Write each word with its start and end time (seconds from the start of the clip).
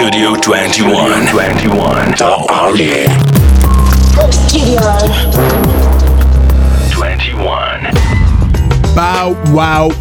Studio 0.00 0.34
21. 0.34 1.26
21. 1.26 2.14
The 2.16 2.32
Army. 2.48 3.04
Studio. 4.32 4.80
21. 6.90 7.92
Бау, 8.96 9.36
вау, 9.48 9.92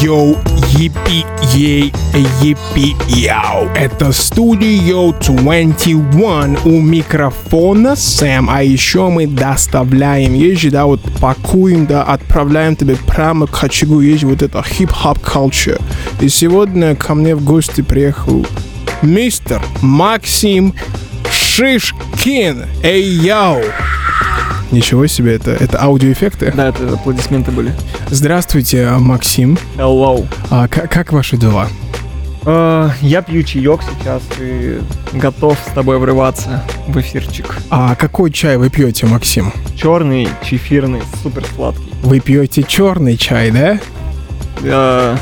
йоу, 0.00 0.36
епи, 0.76 1.24
ей, 1.54 1.92
епи, 2.42 2.96
яу. 3.06 3.68
Это 3.76 4.10
студио 4.10 5.12
21 5.12 6.58
у 6.64 6.80
микрофона 6.80 7.94
Сэм. 7.94 8.50
А 8.50 8.64
еще 8.64 9.08
мы 9.08 9.28
доставляем 9.28 10.34
ежи, 10.34 10.72
да, 10.72 10.84
вот 10.86 11.00
пакуем, 11.20 11.86
да, 11.86 12.02
отправляем 12.02 12.74
тебе 12.74 12.96
прямо 12.96 13.46
к 13.46 13.62
очагу 13.62 14.00
ежи 14.00 14.26
вот 14.26 14.42
это 14.42 14.64
хип-хоп 14.64 15.18
culture. 15.18 15.80
И 16.20 16.28
сегодня 16.28 16.96
ко 16.96 17.14
мне 17.14 17.36
в 17.36 17.44
гости 17.44 17.82
приехал 17.82 18.44
мистер 19.02 19.62
Максим 19.82 20.74
Шишкин. 21.30 22.64
Эй, 22.82 23.02
яу. 23.02 23.60
Ничего 24.70 25.06
себе, 25.06 25.34
это, 25.36 25.52
это 25.52 25.80
аудиоэффекты? 25.82 26.52
Да, 26.56 26.68
это 26.68 26.94
аплодисменты 26.94 27.50
были. 27.52 27.72
Здравствуйте, 28.08 28.88
Максим. 28.98 29.56
Hello. 29.76 30.26
А, 30.50 30.66
к- 30.68 30.88
как 30.88 31.12
ваши 31.12 31.36
дела? 31.36 31.68
Э, 32.46 32.90
я 33.00 33.22
пью 33.22 33.42
чаек 33.44 33.80
сейчас 33.82 34.22
и 34.40 34.80
готов 35.12 35.56
с 35.66 35.72
тобой 35.74 35.98
врываться 35.98 36.62
в 36.88 36.98
эфирчик. 37.00 37.56
А 37.70 37.94
какой 37.94 38.30
чай 38.32 38.56
вы 38.56 38.68
пьете, 38.68 39.06
Максим? 39.06 39.52
Черный, 39.76 40.28
чефирный, 40.44 41.02
супер 41.22 41.44
сладкий. 41.54 41.84
Вы 42.02 42.20
пьете 42.20 42.62
черный 42.64 43.16
чай, 43.16 43.50
да? 43.50 43.78
Э, 44.62 45.16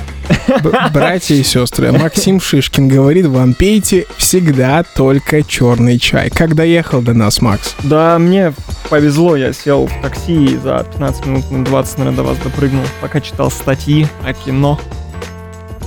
Б- 0.63 0.91
братья 0.93 1.35
и 1.35 1.43
сестры, 1.43 1.93
Максим 1.93 2.41
Шишкин 2.41 2.89
говорит, 2.89 3.27
вам 3.27 3.55
пейте 3.55 4.07
всегда 4.17 4.83
только 4.83 5.43
черный 5.43 5.99
чай. 5.99 6.31
Как 6.31 6.55
доехал 6.55 7.01
до 7.03 7.15
нас, 7.15 7.41
Макс? 7.41 7.75
да, 7.83 8.19
мне 8.19 8.53
повезло, 8.91 9.37
я 9.37 9.53
сел 9.53 9.87
в 9.87 10.03
такси 10.03 10.45
и 10.55 10.57
за 10.57 10.87
15 10.93 11.27
минут, 11.27 11.51
минут 11.51 11.67
20, 11.69 11.99
наверное, 11.99 12.17
до 12.17 12.23
вас 12.25 12.39
допрыгнул, 12.39 12.85
пока 13.01 13.21
читал 13.21 13.51
статьи 13.51 14.07
о 14.25 14.33
кино. 14.33 14.81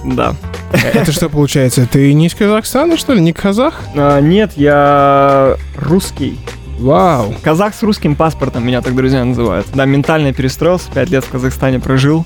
Да. 0.03 0.35
Это 0.93 1.11
что 1.11 1.29
получается? 1.29 1.87
Ты 1.91 2.13
не 2.13 2.27
из 2.27 2.35
Казахстана, 2.35 2.97
что 2.97 3.13
ли? 3.13 3.21
Не 3.21 3.33
казах? 3.33 3.81
А, 3.95 4.19
нет, 4.19 4.51
я 4.55 5.55
русский. 5.77 6.37
Вау. 6.77 7.33
Казах 7.41 7.73
с 7.73 7.81
русским 7.83 8.15
паспортом 8.15 8.65
меня 8.67 8.81
так 8.81 8.93
друзья 8.95 9.23
называют. 9.23 9.65
Да, 9.73 9.85
ментально 9.85 10.33
перестроился, 10.33 10.91
5 10.93 11.09
лет 11.09 11.23
в 11.23 11.29
Казахстане 11.29 11.79
прожил. 11.79 12.25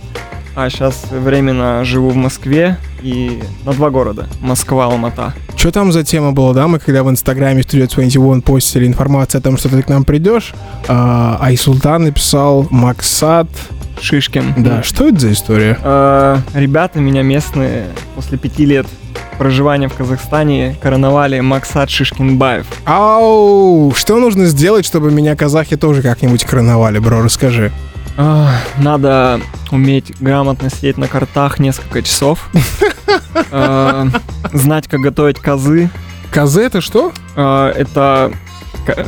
А 0.61 0.69
сейчас 0.69 1.05
временно 1.09 1.85
живу 1.85 2.09
в 2.09 2.17
Москве 2.17 2.77
и 3.01 3.41
на 3.63 3.71
два 3.71 3.89
города. 3.89 4.27
Москва, 4.41 4.87
Алмата. 4.87 5.33
Что 5.55 5.71
там 5.71 5.93
за 5.93 6.03
тема 6.03 6.33
была, 6.33 6.53
да? 6.53 6.67
Мы 6.67 6.79
когда 6.79 7.01
в 7.03 7.09
инстаграме 7.09 7.61
Studio 7.61 7.87
21 7.87 8.41
постили 8.41 8.85
информацию 8.85 9.39
о 9.39 9.41
том, 9.41 9.55
что 9.55 9.69
ты 9.69 9.81
к 9.81 9.87
нам 9.87 10.03
придешь, 10.03 10.53
а, 10.89 11.37
Айсултан 11.39 12.03
написал 12.03 12.67
Максат. 12.71 13.47
Шишкин. 14.01 14.55
Да, 14.57 14.83
что 14.83 15.07
это 15.07 15.19
за 15.19 15.31
история? 15.31 15.79
Э, 15.81 16.39
ребята 16.53 16.99
меня 16.99 17.21
местные 17.21 17.85
после 18.15 18.37
пяти 18.37 18.65
лет 18.65 18.85
проживания 19.37 19.87
в 19.87 19.93
Казахстане 19.93 20.75
короновали 20.81 21.39
Максат 21.39 21.89
Шишкинбаев. 21.89 22.65
Ау, 22.83 23.93
что 23.95 24.19
нужно 24.19 24.45
сделать, 24.47 24.85
чтобы 24.85 25.09
меня 25.09 25.37
казахи 25.37 25.77
тоже 25.77 26.01
как-нибудь 26.01 26.43
короновали, 26.43 26.99
бро, 26.99 27.21
расскажи. 27.21 27.71
Надо 28.77 29.39
уметь 29.71 30.13
грамотно 30.19 30.69
сидеть 30.69 30.97
на 30.97 31.07
картах 31.07 31.59
несколько 31.59 32.01
часов. 32.01 32.49
Э, 33.51 34.05
Знать, 34.53 34.87
как 34.87 34.99
готовить 34.99 35.39
козы. 35.39 35.89
Козы 36.31 36.61
это 36.61 36.81
что? 36.81 37.13
А, 37.35 37.71
Это, 37.71 38.31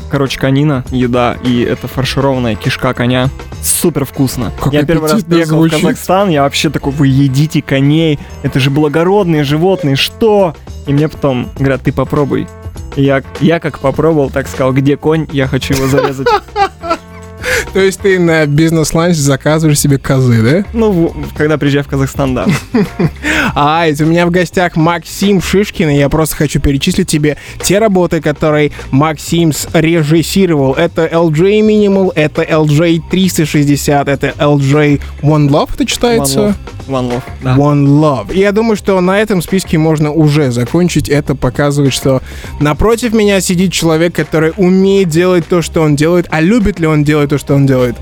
короче, 0.09 0.39
конина, 0.39 0.83
еда, 0.89 1.35
и 1.43 1.61
это 1.61 1.87
фаршированная 1.87 2.55
кишка 2.55 2.93
коня. 2.93 3.29
Супер 3.61 4.05
вкусно. 4.05 4.51
Как 4.59 4.73
я 4.73 4.83
первый 4.83 5.11
раз 5.11 5.23
приехал 5.23 5.57
звучит. 5.57 5.79
в 5.79 5.81
Казахстан, 5.81 6.29
я 6.29 6.43
вообще 6.43 6.69
такой, 6.69 6.93
вы 6.93 7.07
едите 7.07 7.61
коней, 7.61 8.19
это 8.41 8.59
же 8.59 8.69
благородные 8.69 9.43
животные, 9.43 9.95
что? 9.95 10.55
И 10.87 10.93
мне 10.93 11.07
потом 11.09 11.49
говорят, 11.57 11.81
ты 11.83 11.91
попробуй. 11.91 12.47
И 12.95 13.03
я, 13.03 13.21
я 13.41 13.59
как 13.59 13.79
попробовал, 13.79 14.29
так 14.29 14.47
сказал, 14.47 14.71
где 14.73 14.97
конь, 14.97 15.27
я 15.31 15.47
хочу 15.47 15.73
его 15.73 15.87
зарезать. 15.87 16.27
То 17.73 17.79
есть 17.79 18.01
ты 18.01 18.19
на 18.19 18.45
бизнес-ланч 18.45 19.15
заказываешь 19.15 19.79
себе 19.79 19.97
козы, 19.97 20.41
да? 20.41 20.65
Ну, 20.73 21.13
когда 21.35 21.57
приезжаю 21.57 21.85
в 21.85 21.87
Казахстан, 21.87 22.35
да. 22.35 22.47
А, 23.55 23.87
это 23.87 24.03
у 24.03 24.07
меня 24.07 24.25
в 24.25 24.31
гостях 24.31 24.75
Максим 24.75 25.41
Шишкин, 25.41 25.89
и 25.89 25.97
я 25.97 26.09
просто 26.09 26.35
хочу 26.35 26.59
перечислить 26.59 27.07
тебе 27.07 27.37
те 27.63 27.79
работы, 27.79 28.21
которые 28.21 28.71
Максим 28.91 29.51
режиссировал. 29.73 30.73
Это 30.73 31.05
LJ 31.05 31.61
Minimal, 31.61 32.11
это 32.15 32.43
LJ 32.43 33.01
360, 33.09 34.07
это 34.07 34.27
LJ 34.37 35.01
One 35.21 35.49
Love, 35.49 35.71
это 35.73 35.85
читается? 35.85 36.55
One 36.87 37.09
Love, 37.09 37.23
да. 37.41 37.55
One 37.55 37.85
Love. 37.85 38.33
И 38.33 38.39
я 38.39 38.51
думаю, 38.51 38.75
что 38.75 38.99
на 39.01 39.19
этом 39.19 39.41
списке 39.41 39.77
можно 39.77 40.11
уже 40.11 40.51
закончить. 40.51 41.09
Это 41.09 41.35
показывает, 41.35 41.93
что 41.93 42.21
напротив 42.59 43.13
меня 43.13 43.39
сидит 43.41 43.71
человек, 43.71 44.15
который 44.15 44.53
умеет 44.57 45.09
делать 45.09 45.47
то, 45.47 45.61
что 45.61 45.81
он 45.81 45.95
делает, 45.95 46.27
а 46.29 46.41
любит 46.41 46.79
ли 46.79 46.87
он 46.87 47.03
делать 47.03 47.29
то, 47.29 47.37
что 47.37 47.55
он 47.55 47.60
делает? 47.65 47.95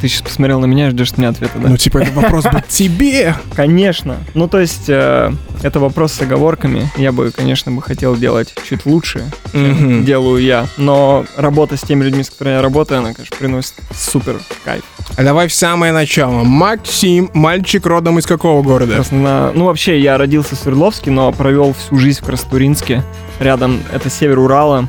Ты 0.00 0.06
сейчас 0.06 0.22
посмотрел 0.22 0.60
на 0.60 0.66
меня 0.66 0.86
и 0.86 0.90
ждешь 0.90 1.10
от 1.10 1.18
меня 1.18 1.30
ответа, 1.30 1.58
да? 1.58 1.68
Ну, 1.68 1.76
типа, 1.76 1.98
это 1.98 2.12
вопрос 2.12 2.44
бы 2.44 2.62
тебе. 2.68 3.34
Конечно. 3.56 4.18
Ну, 4.34 4.46
то 4.46 4.60
есть, 4.60 4.84
э, 4.88 5.32
это 5.64 5.80
вопрос 5.80 6.12
с 6.12 6.20
оговорками. 6.20 6.88
Я 6.96 7.10
бы, 7.10 7.32
конечно, 7.32 7.72
бы 7.72 7.82
хотел 7.82 8.14
делать 8.14 8.54
чуть 8.68 8.86
лучше, 8.86 9.24
чем 9.50 10.04
делаю 10.04 10.40
я. 10.40 10.68
Но 10.76 11.24
работа 11.36 11.76
с 11.76 11.80
теми 11.80 12.04
людьми, 12.04 12.22
с 12.22 12.30
которыми 12.30 12.54
я 12.54 12.62
работаю, 12.62 13.00
она, 13.00 13.14
конечно, 13.14 13.36
приносит 13.36 13.74
супер 13.92 14.36
кайф. 14.64 14.84
А 15.16 15.24
давай 15.24 15.48
в 15.48 15.52
самое 15.52 15.92
начало. 15.92 16.44
Максим, 16.44 17.28
мальчик 17.34 17.84
родом 17.84 18.20
из 18.20 18.26
какого 18.26 18.62
города? 18.62 19.02
На- 19.10 19.50
Ну, 19.52 19.64
вообще, 19.64 19.98
я 19.98 20.16
родился 20.18 20.54
в 20.54 20.58
Свердловске, 20.60 21.10
но 21.10 21.32
провел 21.32 21.72
всю 21.74 21.98
жизнь 21.98 22.20
в 22.22 22.26
Красотуринске. 22.26 23.02
Рядом, 23.40 23.80
это 23.92 24.08
север 24.08 24.38
Урала. 24.38 24.86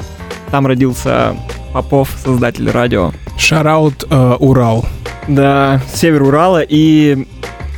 Там 0.52 0.68
родился 0.68 1.36
Попов, 1.74 2.16
создатель 2.24 2.70
радио. 2.70 3.12
Шараут 3.38 4.06
э, 4.10 4.36
Урал. 4.40 4.86
Да, 5.28 5.82
север 5.94 6.24
Урала. 6.24 6.64
И, 6.68 7.28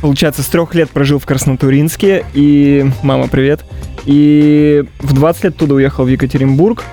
получается, 0.00 0.42
с 0.42 0.46
трех 0.46 0.74
лет 0.74 0.90
прожил 0.90 1.18
в 1.18 1.26
Краснотуринске. 1.26 2.24
И, 2.34 2.90
мама, 3.02 3.28
привет. 3.28 3.64
И 4.04 4.84
в 4.98 5.12
20 5.12 5.44
лет 5.44 5.56
туда 5.56 5.74
уехал 5.74 6.04
в 6.04 6.08
Екатеринбург. 6.08 6.84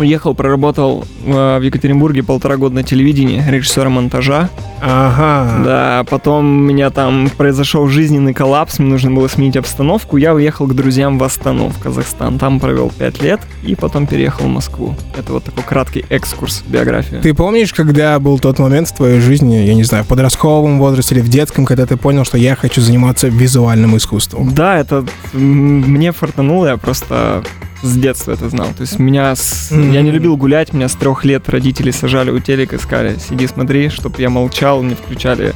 Уехал, 0.00 0.34
проработал 0.34 1.04
э, 1.26 1.58
в 1.58 1.62
Екатеринбурге 1.62 2.22
полтора 2.22 2.56
года 2.56 2.76
на 2.76 2.82
телевидении 2.82 3.44
режиссером 3.46 3.92
монтажа. 3.92 4.48
Ага. 4.80 5.62
Да, 5.62 6.04
потом 6.08 6.46
у 6.46 6.62
меня 6.62 6.88
там 6.88 7.28
произошел 7.36 7.86
жизненный 7.86 8.32
коллапс, 8.32 8.78
мне 8.78 8.88
нужно 8.88 9.10
было 9.10 9.28
сменить 9.28 9.58
обстановку. 9.58 10.16
Я 10.16 10.34
уехал 10.34 10.66
к 10.66 10.74
друзьям 10.74 11.18
в 11.18 11.22
Астану, 11.24 11.68
в 11.68 11.78
Казахстан. 11.78 12.38
Там 12.38 12.60
провел 12.60 12.90
пять 12.90 13.20
лет 13.20 13.40
и 13.62 13.74
потом 13.74 14.06
переехал 14.06 14.46
в 14.46 14.48
Москву. 14.48 14.96
Это 15.18 15.34
вот 15.34 15.44
такой 15.44 15.64
краткий 15.64 16.06
экскурс 16.08 16.62
в 16.66 16.70
биографию. 16.70 17.20
Ты 17.20 17.34
помнишь, 17.34 17.74
когда 17.74 18.18
был 18.18 18.38
тот 18.38 18.58
момент 18.58 18.88
в 18.88 18.96
твоей 18.96 19.20
жизни, 19.20 19.56
я 19.56 19.74
не 19.74 19.84
знаю, 19.84 20.04
в 20.04 20.08
подростковом 20.08 20.78
возрасте 20.78 21.14
или 21.14 21.22
в 21.22 21.28
детском, 21.28 21.66
когда 21.66 21.84
ты 21.84 21.98
понял, 21.98 22.24
что 22.24 22.38
я 22.38 22.56
хочу 22.56 22.80
заниматься 22.80 23.28
визуальным 23.28 23.98
искусством? 23.98 24.54
Да, 24.54 24.78
это 24.78 25.04
мне 25.34 26.12
фартануло, 26.12 26.68
я 26.68 26.76
просто 26.78 27.42
с 27.82 27.96
детства 27.96 28.32
это 28.32 28.48
знал. 28.48 28.68
То 28.68 28.82
есть 28.82 28.98
меня 28.98 29.34
с... 29.34 29.70
Мгм. 29.70 29.92
я 29.92 30.02
не 30.02 30.10
любил 30.10 30.36
гулять, 30.36 30.72
меня 30.72 30.88
с 30.88 30.94
трех 30.94 31.24
лет 31.24 31.48
родители 31.48 31.90
сажали 31.90 32.30
у 32.30 32.38
телека 32.38 32.76
и 32.76 32.78
сказали, 32.78 33.16
сиди, 33.18 33.46
смотри, 33.46 33.88
чтоб 33.88 34.18
я 34.18 34.30
молчал, 34.30 34.82
мне 34.82 34.94
включали, 34.94 35.54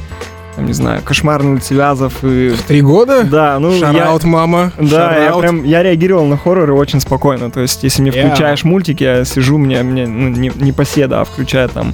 там, 0.55 0.65
не 0.65 0.73
знаю, 0.73 1.01
кошмарную 1.03 1.55
улицы 1.55 1.73
Вязов 1.73 2.13
и... 2.23 2.55
Три 2.67 2.81
года? 2.81 3.23
Да, 3.23 3.59
ну 3.59 3.71
я... 3.71 3.91
Шараут, 3.91 4.23
мама. 4.23 4.71
Да, 4.79 5.17
я 5.17 5.33
прям 5.33 5.63
я 5.63 5.83
реагировал 5.83 6.25
на 6.25 6.37
хорроры 6.37 6.73
очень 6.73 6.99
спокойно. 6.99 7.51
То 7.51 7.61
есть, 7.61 7.83
если 7.83 8.01
мне 8.01 8.11
Yeah. 8.11 8.27
включаешь 8.27 8.63
мультики, 8.63 9.03
я 9.03 9.25
сижу, 9.25 9.57
мне, 9.57 9.83
мне 9.83 10.07
ну, 10.07 10.29
не, 10.29 10.51
не 10.55 10.71
поседа, 10.71 11.21
а 11.21 11.25
включая 11.25 11.67
там 11.67 11.93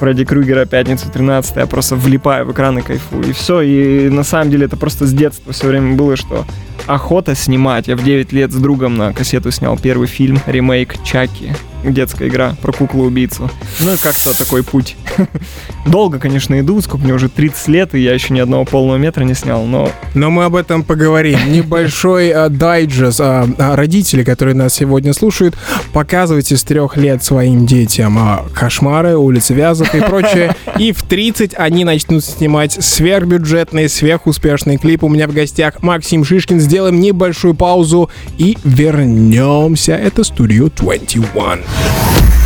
Фредди 0.00 0.24
Крюгера 0.24 0.64
«Пятницу 0.64 1.06
13 1.12 1.56
я 1.56 1.66
просто 1.66 1.94
влипаю 1.94 2.46
в 2.46 2.52
экран 2.52 2.78
и 2.78 2.82
кайфую. 2.82 3.28
И 3.28 3.32
все, 3.32 3.60
и 3.60 4.08
на 4.08 4.24
самом 4.24 4.50
деле 4.50 4.64
это 4.64 4.76
просто 4.76 5.06
с 5.06 5.12
детства 5.12 5.52
все 5.52 5.68
время 5.68 5.94
было, 5.94 6.16
что 6.16 6.46
охота 6.94 7.34
снимать. 7.34 7.88
Я 7.88 7.96
в 7.96 8.02
9 8.02 8.32
лет 8.32 8.52
с 8.52 8.56
другом 8.56 8.96
на 8.96 9.12
кассету 9.12 9.50
снял 9.50 9.78
первый 9.78 10.08
фильм, 10.08 10.38
ремейк 10.46 11.02
Чаки. 11.04 11.52
Детская 11.84 12.28
игра 12.28 12.56
про 12.60 12.72
куклу-убийцу. 12.72 13.50
Ну 13.80 13.94
и 13.94 13.96
как-то 13.96 14.36
такой 14.36 14.62
путь. 14.62 14.96
Долго, 15.86 16.18
конечно, 16.18 16.58
иду, 16.60 16.80
сколько 16.80 17.04
мне 17.04 17.14
уже 17.14 17.28
30 17.28 17.68
лет, 17.68 17.94
и 17.94 18.00
я 18.00 18.12
еще 18.12 18.34
ни 18.34 18.40
одного 18.40 18.64
полного 18.64 18.96
метра 18.96 19.24
не 19.24 19.34
снял, 19.34 19.64
но... 19.64 19.90
Но 20.14 20.30
мы 20.30 20.44
об 20.44 20.56
этом 20.56 20.82
поговорим. 20.82 21.38
Небольшой 21.52 22.30
а, 22.30 22.48
дайджест. 22.48 23.20
А, 23.20 23.48
а, 23.58 23.76
родители, 23.76 24.24
которые 24.24 24.54
нас 24.54 24.74
сегодня 24.74 25.12
слушают, 25.12 25.56
показывайте 25.92 26.56
с 26.56 26.62
трех 26.62 26.96
лет 26.96 27.24
своим 27.24 27.66
детям 27.66 28.18
а, 28.18 28.44
кошмары, 28.54 29.16
улицы 29.16 29.54
Вязов 29.54 29.94
и 29.94 30.00
прочее. 30.00 30.54
И 30.78 30.92
в 30.92 31.02
30 31.02 31.54
они 31.56 31.84
начнут 31.84 32.24
снимать 32.24 32.72
сверхбюджетные, 32.72 33.88
сверхуспешные 33.88 34.78
клипы. 34.78 35.06
У 35.06 35.08
меня 35.08 35.26
в 35.28 35.32
гостях 35.32 35.82
Максим 35.82 36.24
Шишкин. 36.24 36.60
Сделаем 36.60 37.00
небольшую 37.00 37.54
паузу 37.54 38.10
и 38.38 38.56
вернемся. 38.64 39.92
Это 39.92 40.22
Studio 40.22 40.70
21. 40.74 41.60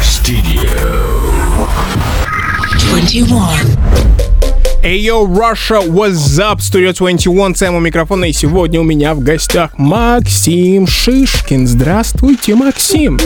Studio 0.03 0.71
21. 2.79 3.35
Hey 4.82 4.99
yo, 4.99 5.25
Russia, 5.25 5.81
what's 5.81 6.38
up? 6.38 6.61
Studio 6.61 6.93
21, 6.93 7.55
Сэм 7.55 7.75
у 7.75 7.81
микрофона, 7.81 8.26
и 8.26 8.32
сегодня 8.32 8.81
у 8.81 8.85
меня 8.85 9.15
в 9.15 9.21
гостях 9.21 9.71
Максим 9.79 10.87
Шишкин. 10.87 11.67
Здравствуйте, 11.67 12.55
Максим. 12.55 13.19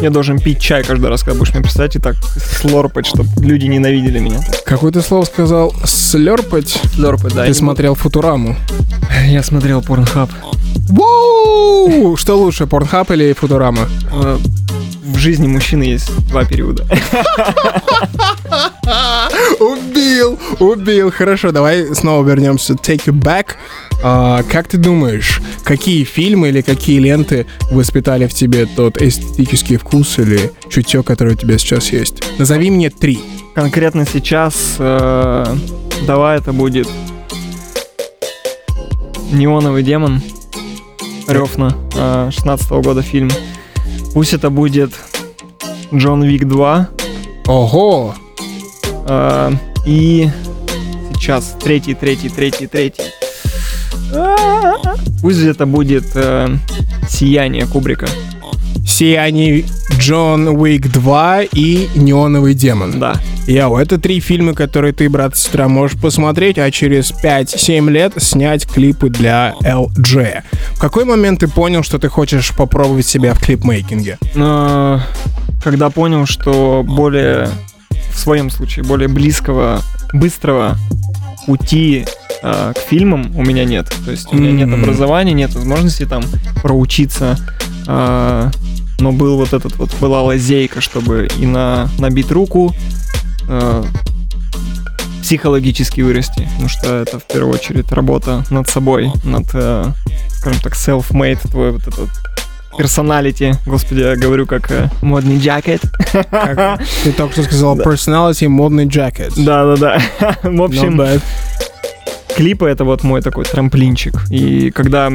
Я 0.00 0.08
должен 0.08 0.38
пить 0.38 0.60
чай 0.60 0.82
каждый 0.82 1.10
раз, 1.10 1.22
когда 1.22 1.38
будешь 1.38 1.52
мне 1.52 1.62
писать, 1.62 1.96
и 1.96 1.98
так 1.98 2.16
слорпать, 2.60 3.06
чтобы 3.06 3.28
люди 3.44 3.66
ненавидели 3.66 4.18
меня. 4.18 4.40
Какое 4.64 4.90
ты 4.90 5.02
слово 5.02 5.24
сказал? 5.24 5.74
Слерпать? 5.84 6.80
Слорпать, 6.94 7.34
да. 7.34 7.44
Ты 7.44 7.52
смотрел 7.52 7.94
Футураму? 7.94 8.56
Я 9.26 9.42
смотрел 9.42 9.82
Порнхаб. 9.82 10.30
Воу! 10.88 12.16
Что 12.16 12.38
лучше, 12.38 12.66
Порнхаб 12.66 13.10
или 13.10 13.34
Футурама? 13.34 13.86
В 15.14 15.18
жизни 15.18 15.46
мужчины 15.46 15.84
есть 15.84 16.10
два 16.28 16.44
периода. 16.44 16.84
Убил, 19.60 20.38
убил. 20.58 21.12
Хорошо, 21.12 21.52
давай 21.52 21.94
снова 21.94 22.26
вернемся. 22.28 22.74
Take 22.74 23.06
you 23.06 23.12
back. 23.12 23.54
А, 24.02 24.42
как 24.42 24.66
ты 24.68 24.76
думаешь, 24.76 25.40
какие 25.62 26.02
фильмы 26.02 26.48
или 26.48 26.60
какие 26.60 26.98
ленты 26.98 27.46
воспитали 27.70 28.26
в 28.26 28.34
тебе 28.34 28.66
тот 28.66 29.00
эстетический 29.00 29.76
вкус 29.76 30.18
или 30.18 30.52
чутье, 30.68 31.04
которое 31.04 31.34
у 31.34 31.38
тебя 31.38 31.58
сейчас 31.58 31.92
есть? 31.92 32.22
Назови 32.38 32.70
мне 32.70 32.90
три. 32.90 33.20
Конкретно 33.54 34.04
сейчас, 34.04 34.74
э, 34.78 35.56
давай 36.06 36.38
это 36.38 36.52
будет 36.52 36.88
Неоновый 39.30 39.84
демон. 39.84 40.20
Рёфна, 41.28 41.74
16 42.30 42.70
года 42.82 43.00
фильм. 43.02 43.30
Пусть 44.14 44.32
это 44.32 44.48
будет 44.48 44.92
Джон 45.92 46.22
Вик 46.22 46.46
2. 46.46 46.88
Ого! 47.46 48.14
э, 49.06 49.52
и 49.86 50.30
сейчас 51.14 51.56
третий, 51.62 51.94
третий, 51.94 52.28
третий, 52.28 52.66
третий. 52.66 53.02
А, 54.14 54.74
Пусть 55.20 55.40
это 55.42 55.66
будет 55.66 56.06
э, 56.14 56.48
Сияние 57.08 57.66
Кубрика. 57.66 58.06
Сияние 58.86 59.64
Джон 59.98 60.48
Уик 60.48 60.92
2 60.92 61.42
и 61.52 61.88
Неоновый 61.94 62.54
демон. 62.54 63.00
Да. 63.00 63.14
Яу, 63.46 63.76
это 63.76 63.98
три 63.98 64.20
фильма, 64.20 64.54
которые 64.54 64.92
ты, 64.92 65.08
брат 65.08 65.34
и 65.34 65.36
сестра, 65.36 65.68
можешь 65.68 65.98
посмотреть, 66.00 66.58
а 66.58 66.70
через 66.70 67.12
5-7 67.12 67.90
лет 67.90 68.12
снять 68.18 68.66
клипы 68.66 69.10
для 69.10 69.54
LG. 69.62 70.42
Какой 70.84 71.06
момент 71.06 71.40
ты 71.40 71.48
понял, 71.48 71.82
что 71.82 71.98
ты 71.98 72.10
хочешь 72.10 72.52
попробовать 72.54 73.06
себя 73.06 73.32
в 73.32 73.40
клипмейкинге? 73.40 74.18
Но 74.34 75.00
когда 75.62 75.88
понял, 75.88 76.26
что 76.26 76.84
более, 76.86 77.48
в 78.12 78.18
своем 78.18 78.50
случае, 78.50 78.84
более 78.84 79.08
близкого, 79.08 79.80
быстрого 80.12 80.76
пути 81.46 82.04
э, 82.42 82.72
к 82.76 82.78
фильмам 82.80 83.34
у 83.34 83.42
меня 83.42 83.64
нет. 83.64 83.90
То 84.04 84.10
есть 84.10 84.30
у 84.30 84.36
меня 84.36 84.52
нет 84.52 84.68
Мгм. 84.68 84.82
образования, 84.82 85.32
нет 85.32 85.54
возможности 85.54 86.04
там 86.04 86.22
проучиться. 86.62 87.38
э, 87.88 88.50
но 88.98 89.10
был 89.10 89.38
вот 89.38 89.54
этот 89.54 89.76
вот, 89.76 89.90
была 90.02 90.20
лазейка, 90.20 90.82
чтобы 90.82 91.30
и 91.38 91.46
на, 91.46 91.88
набить 91.98 92.30
руку, 92.30 92.74
э, 93.48 93.84
психологически 95.24 96.02
вырасти, 96.02 96.46
потому 96.52 96.68
что 96.68 96.96
это 96.96 97.18
в 97.18 97.24
первую 97.24 97.54
очередь 97.54 97.90
работа 97.90 98.44
над 98.50 98.68
собой, 98.68 99.10
над, 99.24 99.46
э, 99.54 99.86
скажем 100.28 100.60
так, 100.60 100.74
self-made, 100.74 101.40
твой 101.50 101.72
вот 101.72 101.80
этот 101.88 102.10
персоналити, 102.76 103.54
господи, 103.64 104.00
я 104.00 104.16
говорю 104.16 104.44
как 104.46 104.70
э, 104.70 104.90
модный 105.00 105.38
джакет. 105.38 105.80
Ты 107.04 107.12
только 107.16 107.32
что 107.32 107.42
сказал, 107.44 107.78
personality, 107.78 108.48
модный 108.48 108.84
джакет. 108.84 109.32
Да-да-да. 109.34 109.98
В 110.42 110.62
общем, 110.62 111.00
клипы 112.36 112.66
это 112.68 112.84
вот 112.84 113.02
мой 113.02 113.22
такой 113.22 113.46
трамплинчик. 113.46 114.28
И 114.28 114.70
когда 114.72 115.10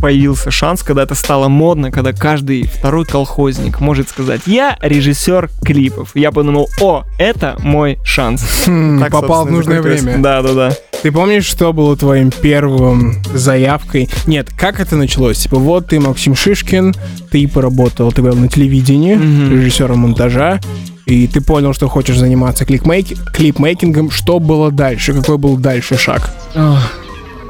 появился 0.00 0.50
шанс, 0.50 0.82
когда 0.82 1.02
это 1.02 1.14
стало 1.14 1.48
модно, 1.48 1.90
когда 1.90 2.12
каждый 2.12 2.64
второй 2.66 3.04
колхозник 3.04 3.80
может 3.80 4.08
сказать, 4.08 4.42
я 4.46 4.76
режиссер 4.80 5.50
клипов. 5.64 6.10
Я 6.14 6.30
подумал, 6.32 6.68
о, 6.80 7.04
это 7.18 7.56
мой 7.60 7.98
шанс. 8.04 8.42
Хм, 8.66 9.00
Так, 9.00 9.12
попал 9.12 9.46
в 9.46 9.50
нужное 9.50 9.80
время. 9.82 10.18
Да-да-да. 10.18 10.72
Ты 11.02 11.12
помнишь, 11.12 11.44
что 11.44 11.72
было 11.74 11.96
твоим 11.96 12.30
первым 12.30 13.22
заявкой? 13.34 14.08
Нет, 14.26 14.48
как 14.56 14.80
это 14.80 14.96
началось? 14.96 15.38
Типа, 15.38 15.58
вот 15.58 15.88
ты 15.88 16.00
Максим 16.00 16.34
Шишкин, 16.34 16.94
ты 17.30 17.46
поработал, 17.46 18.10
ты 18.10 18.22
был 18.22 18.34
на 18.34 18.48
телевидении, 18.48 19.14
Мгм. 19.14 19.50
режиссером 19.52 19.98
монтажа, 19.98 20.60
и 21.04 21.26
ты 21.26 21.42
понял, 21.42 21.74
что 21.74 21.88
хочешь 21.88 22.16
заниматься 22.18 22.64
клипмейки- 22.64 23.18
клипмейкингом. 23.34 24.10
Что 24.10 24.38
было 24.38 24.70
дальше? 24.70 25.12
Какой 25.12 25.36
был 25.36 25.58
дальше 25.58 25.98
шаг? 25.98 26.30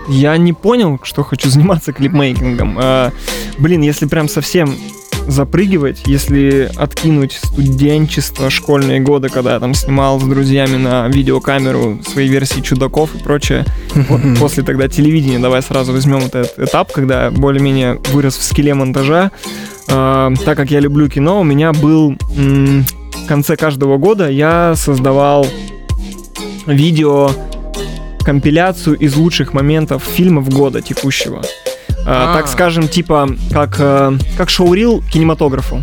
Я 0.09 0.37
не 0.37 0.53
понял, 0.53 0.99
что 1.03 1.23
хочу 1.23 1.49
заниматься 1.51 1.93
клипмейкингом. 1.93 2.79
А, 2.81 3.13
блин, 3.59 3.83
если 3.83 4.07
прям 4.07 4.29
совсем 4.29 4.75
запрыгивать, 5.27 6.03
если 6.07 6.71
откинуть 6.77 7.41
студенчество, 7.43 8.51
школьные 8.51 9.01
годы, 9.01 9.31
когда 9.31 9.55
я 9.55 9.61
там 9.61 9.73
снимал 9.73 10.21
с 10.21 10.25
друзьями 10.25 10.77
на 10.77 11.09
видеокамеру 11.09 12.01
свои 12.07 12.29
версии 12.29 12.61
чудаков 12.61 13.15
и 13.15 13.19
прочее, 13.19 13.65
вот 13.95 14.21
после 14.39 14.63
тогда 14.63 14.89
телевидения, 14.89 15.39
давай 15.39 15.63
сразу 15.63 15.93
возьмем 15.93 16.19
этот 16.19 16.59
этап, 16.59 16.93
когда 16.93 17.31
более-менее 17.31 18.01
вырос 18.13 18.37
в 18.37 18.43
скилле 18.43 18.75
монтажа. 18.75 19.31
А, 19.89 20.33
так 20.45 20.57
как 20.57 20.71
я 20.71 20.81
люблю 20.81 21.09
кино, 21.09 21.41
у 21.41 21.45
меня 21.45 21.73
был 21.73 22.17
в 23.25 23.27
конце 23.27 23.57
каждого 23.57 23.97
года 23.97 24.29
я 24.29 24.75
создавал 24.77 25.47
видео 26.67 27.31
компиляцию 28.25 28.97
из 28.97 29.15
лучших 29.17 29.53
моментов 29.53 30.03
фильмов 30.03 30.49
года 30.49 30.81
текущего. 30.81 31.43
А, 32.07 32.33
А. 32.33 32.35
так 32.37 32.49
скажем, 32.49 32.89
типа, 32.89 33.29
как, 33.53 33.77
э, 33.79 34.13
как 34.37 34.51
шоурил 34.51 35.03
кинематографу. 35.13 35.81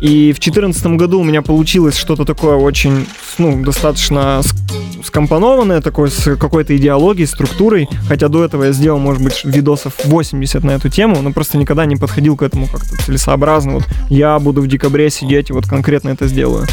И 0.00 0.32
в 0.32 0.40
2014 0.40 0.86
году 0.96 1.20
у 1.20 1.24
меня 1.24 1.42
получилось 1.42 1.96
что-то 1.96 2.24
такое 2.24 2.56
очень, 2.56 3.06
ну, 3.38 3.62
достаточно 3.62 4.40
ск- 4.40 5.04
скомпонованное, 5.04 5.80
такое 5.82 6.08
с 6.08 6.36
какой-то 6.36 6.74
идеологией, 6.76 7.26
структурой. 7.26 7.88
Хотя 8.08 8.28
до 8.28 8.44
этого 8.44 8.64
я 8.64 8.72
сделал, 8.72 8.98
может 8.98 9.22
быть, 9.22 9.44
видосов 9.44 9.94
80 10.04 10.64
на 10.64 10.70
эту 10.72 10.88
тему, 10.88 11.20
но 11.20 11.32
просто 11.32 11.58
никогда 11.58 11.84
не 11.84 11.96
подходил 11.96 12.36
к 12.36 12.42
этому 12.42 12.66
как-то 12.66 12.96
целесообразно. 12.96 13.72
Вот 13.74 13.84
я 14.08 14.38
буду 14.38 14.62
в 14.62 14.66
декабре 14.68 15.10
сидеть 15.10 15.50
и 15.50 15.52
вот 15.52 15.66
конкретно 15.66 16.08
это 16.10 16.26
сделаю. 16.26 16.66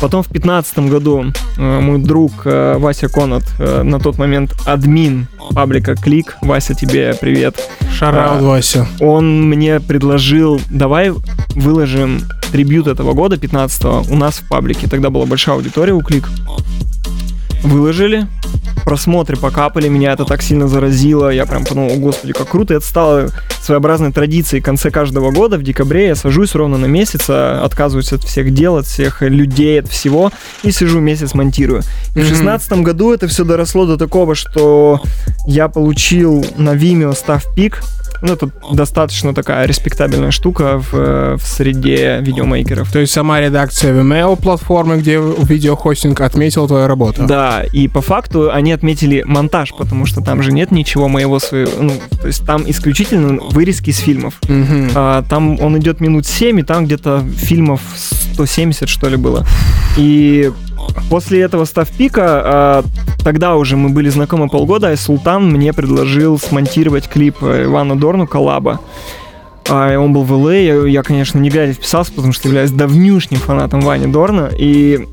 Потом 0.00 0.22
в 0.22 0.28
2015 0.28 0.78
году 0.90 1.26
э, 1.58 1.80
мой 1.80 1.98
друг 2.00 2.32
э, 2.46 2.76
Вася 2.78 3.08
Конот, 3.08 3.44
э, 3.60 3.82
на 3.84 4.00
тот 4.00 4.18
момент 4.18 4.54
админ 4.66 5.28
паблика 5.54 5.94
Клик, 5.94 6.36
Вася, 6.42 6.74
тебе 6.74 7.14
привет, 7.20 7.54
Шараут, 7.96 8.40
А. 8.42 8.44
Вася. 8.44 8.88
он 8.98 9.48
мне 9.48 9.78
предложил, 9.78 10.60
давай 10.70 11.12
выложим 11.54 12.22
трибют 12.52 12.86
этого 12.86 13.14
года, 13.14 13.36
15 13.38 13.84
у 14.10 14.14
нас 14.16 14.36
в 14.36 14.48
паблике. 14.48 14.86
Тогда 14.88 15.10
была 15.10 15.26
большая 15.26 15.56
аудитория 15.56 15.92
у 15.94 16.02
Клик. 16.02 16.28
Выложили, 17.62 18.26
просмотры 18.84 19.36
покапали, 19.36 19.86
меня 19.88 20.12
это 20.12 20.24
так 20.24 20.42
сильно 20.42 20.66
заразило, 20.66 21.30
я 21.30 21.46
прям 21.46 21.64
подумал, 21.64 21.92
о 21.92 21.96
господи, 21.96 22.32
как 22.32 22.48
круто, 22.48 22.74
это 22.74 22.84
стало 22.84 23.28
своеобразной 23.62 24.12
традицией 24.12 24.60
в 24.60 24.64
конце 24.64 24.90
каждого 24.90 25.30
года, 25.30 25.58
в 25.58 25.62
декабре 25.62 26.08
я 26.08 26.16
сажусь 26.16 26.56
ровно 26.56 26.76
на 26.76 26.86
месяц, 26.86 27.26
а, 27.28 27.62
отказываюсь 27.64 28.12
от 28.12 28.24
всех 28.24 28.52
дел, 28.52 28.78
от 28.78 28.86
всех 28.86 29.22
людей, 29.22 29.78
от 29.80 29.86
всего, 29.88 30.32
и 30.64 30.72
сижу 30.72 30.98
месяц 30.98 31.34
монтирую. 31.34 31.82
И 32.16 32.18
в 32.18 32.22
Мгм. 32.22 32.26
шестнадцатом 32.26 32.82
году 32.82 33.12
это 33.12 33.28
все 33.28 33.44
доросло 33.44 33.86
до 33.86 33.96
такого, 33.96 34.34
что 34.34 35.00
я 35.46 35.68
получил 35.68 36.44
на 36.56 36.70
Vimeo 36.74 37.14
став 37.14 37.44
пик, 37.54 37.80
Ну, 38.22 38.34
это 38.34 38.48
достаточно 38.72 39.34
такая 39.34 39.66
респектабельная 39.66 40.30
штука 40.30 40.78
в, 40.78 40.94
э, 40.94 41.36
в 41.36 41.42
среде 41.42 42.18
видеомейкеров. 42.20 42.90
То 42.92 43.00
есть 43.00 43.12
сама 43.12 43.40
редакция 43.40 43.92
Vimeo 43.92 44.40
платформы, 44.40 44.98
где 44.98 45.16
видеохостинг 45.18 46.20
отметила 46.20 46.68
твою 46.68 46.86
работу. 46.86 47.24
Да, 47.26 47.64
и 47.72 47.88
по 47.88 48.00
факту 48.00 48.50
они 48.52 48.72
отметили 48.72 49.22
монтаж, 49.26 49.72
потому 49.76 50.06
что 50.06 50.20
там 50.20 50.42
же 50.42 50.52
нет 50.52 50.70
ничего 50.70 51.08
моего 51.08 51.40
своего. 51.40 51.72
Ну, 51.80 51.94
то 52.20 52.28
есть 52.28 52.46
там 52.46 52.62
исключительно 52.68 53.40
вырезки 53.50 53.90
из 53.90 53.98
фильмов. 53.98 54.34
Мгм. 54.48 54.90
А, 54.94 55.24
там 55.28 55.60
он 55.60 55.78
идет 55.78 56.00
минут 56.00 56.26
7, 56.26 56.60
и 56.60 56.62
там 56.62 56.86
где-то 56.86 57.24
фильмов 57.36 57.80
170, 57.96 58.88
что 58.88 59.08
ли, 59.08 59.16
было. 59.16 59.44
И 59.96 60.50
после 61.10 61.40
этого 61.40 61.64
ставпика, 61.64 62.22
а, 62.44 62.84
тогда 63.24 63.56
уже 63.56 63.76
мы 63.76 63.88
были 63.90 64.08
знакомы 64.08 64.48
полгода, 64.48 64.92
и 64.92 64.96
Султан 64.96 65.50
мне 65.50 65.72
предложил 65.72 66.38
смонтировать 66.38 67.08
клип 67.08 67.36
э, 67.42 67.64
Ивана 67.64 67.96
Дорну 67.98 68.26
«Коллаба». 68.26 68.80
И 69.68 69.72
он 69.96 70.12
был 70.12 70.22
в 70.24 70.32
ЛА, 70.32 70.54
я, 70.54 70.74
я, 70.86 71.02
конечно, 71.02 71.38
не 71.38 71.48
глядя 71.48 71.72
вписался, 71.72 72.12
потому 72.12 72.32
что 72.32 72.48
являюсь 72.48 72.72
давнюшним 72.72 73.38
фанатом 73.38 73.80
Вани 73.80 74.06
Дорна, 74.08 74.50
и 74.58 75.06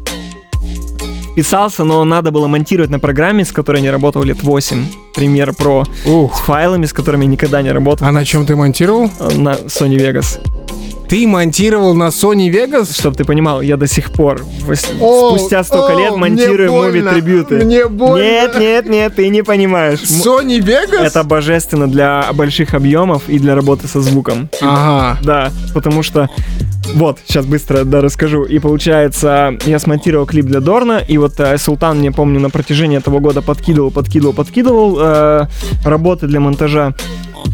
вписался, 1.32 1.84
но 1.84 2.04
надо 2.04 2.32
было 2.32 2.48
монтировать 2.48 2.90
на 2.90 3.00
программе, 3.00 3.46
с 3.46 3.52
которой 3.52 3.82
не 3.82 3.90
работал 3.90 4.24
лет 4.24 4.42
8, 4.44 4.86
Premiere 5.16 5.56
Pro, 5.56 5.86
с 6.34 6.40
файлами, 6.40 6.86
с 6.86 6.94
которыми 6.94 7.26
никогда 7.26 7.62
не 7.62 7.72
работал, 7.72 8.08
А 8.08 8.12
на 8.12 8.26
чем 8.26 8.46
ты 8.46 8.56
монтировал? 8.56 9.10
э, 9.20 9.36
на 9.38 9.54
Sony 9.54 9.98
Vegas. 9.98 10.40
Ты 11.10 11.28
монтировал 11.28 11.96
на 11.96 12.10
Sony 12.10 12.52
Vegas? 12.52 12.94
Чтобы 12.94 13.18
ты 13.18 13.26
понимал, 13.26 13.62
я 13.62 13.78
до 13.78 13.88
сих 13.88 14.12
пор, 14.12 14.46
О, 15.02 15.36
спустя 15.36 15.64
столько 15.64 15.96
о, 15.96 16.00
лет, 16.00 16.16
монтирую 16.16 16.72
муви-трибюты. 16.72 17.66
мне 17.66 17.88
больно. 17.88 18.22
Нет, 18.22 18.60
нет, 18.60 18.88
нет, 18.88 19.16
ты 19.16 19.30
не 19.30 19.42
понимаешь. 19.42 20.02
Sony 20.02 20.60
Vegas? 20.60 21.02
Это 21.02 21.24
божественно 21.24 21.88
для 21.88 22.28
больших 22.34 22.76
объемов 22.76 23.28
и 23.28 23.40
для 23.40 23.56
работы 23.56 23.88
со 23.88 24.02
звуком. 24.02 24.50
Ага. 24.62 25.18
Да, 25.24 25.52
потому 25.74 26.04
что... 26.04 26.30
Вот, 26.94 27.18
сейчас 27.26 27.46
быстро 27.46 27.86
да, 27.86 28.02
расскажу. 28.02 28.44
И 28.44 28.60
получается, 28.60 29.58
я 29.66 29.80
смонтировал 29.80 30.28
клип 30.28 30.46
для 30.46 30.60
Дорна, 30.60 31.04
и 31.08 31.18
вот 31.18 31.40
э, 31.40 31.58
Султан, 31.58 32.00
мне 32.00 32.12
помню, 32.12 32.40
на 32.40 32.50
протяжении 32.50 32.98
этого 32.98 33.20
года 33.20 33.42
подкидывал, 33.42 33.92
подкидывал, 33.92 34.34
подкидывал 34.34 34.98
э, 35.00 35.48
работы 35.86 36.28
для 36.28 36.40
монтажа. 36.40 36.94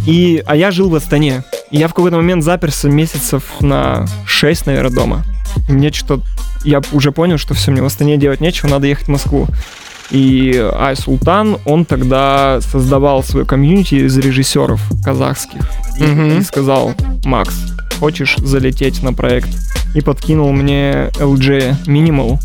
И, 0.08 0.44
а 0.46 0.56
я 0.56 0.72
жил 0.72 0.90
в 0.90 0.96
Астане. 0.96 1.44
Я 1.72 1.88
в 1.88 1.94
какой-то 1.94 2.18
момент 2.18 2.44
заперся 2.44 2.90
месяцев 2.90 3.44
на 3.60 4.06
6, 4.26 4.68
наверное, 4.68 4.92
дома. 4.92 5.24
И 5.68 5.74
мне 5.74 5.92
что-то... 5.92 6.24
Я 6.64 6.82
уже 6.92 7.12
понял, 7.12 7.38
что 7.38 7.54
все, 7.54 7.72
мне 7.72 7.82
в 7.82 7.86
Астане 7.86 8.18
делать 8.18 8.42
нечего, 8.42 8.70
надо 8.70 8.88
ехать 8.88 9.08
в 9.08 9.12
Москву. 9.12 9.48
И 10.12 10.56
Ай 10.74 10.96
Султан, 10.96 11.58
он 11.66 11.86
тогда 11.86 12.60
создавал 12.62 13.24
свою 13.24 13.46
комьюнити 13.46 13.96
из 13.96 14.18
режиссеров 14.18 14.82
казахских. 15.04 15.62
Мгм. 16.00 16.40
и 16.40 16.42
сказал, 16.42 16.94
Макс, 17.24 17.56
хочешь 18.00 18.36
залететь 18.38 19.02
на 19.02 19.14
проект? 19.14 19.50
И 19.96 20.02
подкинул 20.02 20.52
мне 20.52 21.10
LG 21.20 21.86
Minimal. 21.86 22.40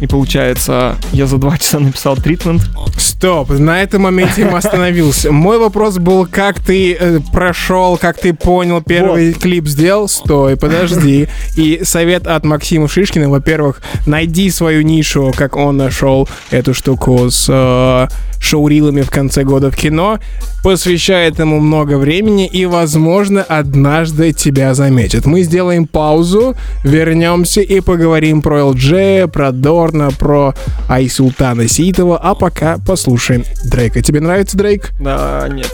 И 0.00 0.06
получается, 0.06 0.96
я 1.12 1.26
за 1.26 1.38
два 1.38 1.56
часа 1.56 1.78
написал 1.78 2.16
тритмент. 2.16 2.62
Стоп, 2.98 3.50
на 3.50 3.82
этом 3.82 4.02
моменте 4.02 4.42
я 4.42 4.56
остановился. 4.56 5.32
Мой 5.32 5.58
вопрос 5.58 5.98
был, 5.98 6.26
как 6.26 6.60
ты 6.60 6.94
э, 6.94 7.20
прошел, 7.32 7.96
как 7.96 8.18
ты 8.18 8.34
понял, 8.34 8.82
первый 8.82 9.32
клип 9.32 9.66
сделал. 9.66 10.08
Стой, 10.08 10.56
подожди. 10.56 11.28
И 11.56 11.80
совет 11.84 12.26
от 12.26 12.44
Максима 12.44 12.88
Шишкина, 12.88 13.30
во-первых, 13.30 13.80
найди 14.06 14.50
свою 14.50 14.82
нишу, 14.82 15.32
как 15.34 15.56
он 15.56 15.78
нашел 15.78 16.28
эту 16.50 16.74
штуку 16.74 17.30
с 17.30 17.46
э, 17.48 18.08
шоурилами 18.40 19.02
в 19.02 19.10
конце 19.10 19.44
года 19.44 19.70
в 19.70 19.76
кино. 19.76 20.18
Посвящай 20.62 21.28
этому 21.28 21.60
много 21.60 21.96
времени, 21.96 22.46
и, 22.46 22.66
возможно, 22.66 23.42
однажды 23.42 24.32
тебя 24.32 24.74
заметят. 24.74 25.24
Мы 25.24 25.42
сделаем 25.42 25.86
паузу, 25.86 26.56
вернемся 26.82 27.60
и 27.60 27.80
поговорим 27.80 28.42
про 28.42 28.60
LG, 28.60 29.28
про 29.28 29.52
Дорна, 29.86 30.10
про 30.10 30.52
Айсултана 30.88 31.68
Ситова, 31.68 32.18
а 32.20 32.34
пока 32.34 32.78
послушаем 32.78 33.44
Дрейка. 33.64 34.02
Тебе 34.02 34.20
нравится 34.20 34.56
Дрейк? 34.56 34.92
Да, 34.98 35.46
нет. 35.48 35.72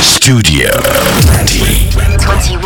Studio 0.00 0.70
21. 1.44 2.60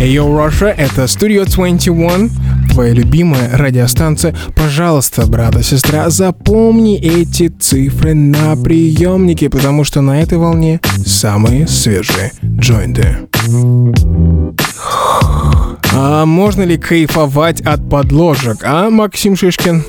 Hey, 0.00 0.12
yo, 0.12 0.26
Russia, 0.26 0.74
это 0.76 1.04
Studio 1.04 1.44
21, 1.44 2.30
твоя 2.78 2.94
любимая 2.94 3.58
радиостанция. 3.58 4.36
Пожалуйста, 4.54 5.26
брат 5.26 5.56
и 5.56 5.64
сестра, 5.64 6.10
запомни 6.10 6.96
эти 6.96 7.48
цифры 7.48 8.14
на 8.14 8.54
приемнике, 8.54 9.50
потому 9.50 9.82
что 9.82 10.00
на 10.00 10.22
этой 10.22 10.38
волне 10.38 10.80
самые 11.04 11.66
свежие 11.66 12.30
джойнты. 12.44 13.16
А 15.92 16.24
можно 16.24 16.62
ли 16.62 16.78
кайфовать 16.78 17.60
от 17.62 17.90
подложек, 17.90 18.58
а, 18.62 18.90
Максим 18.90 19.34
Шишкин? 19.34 19.82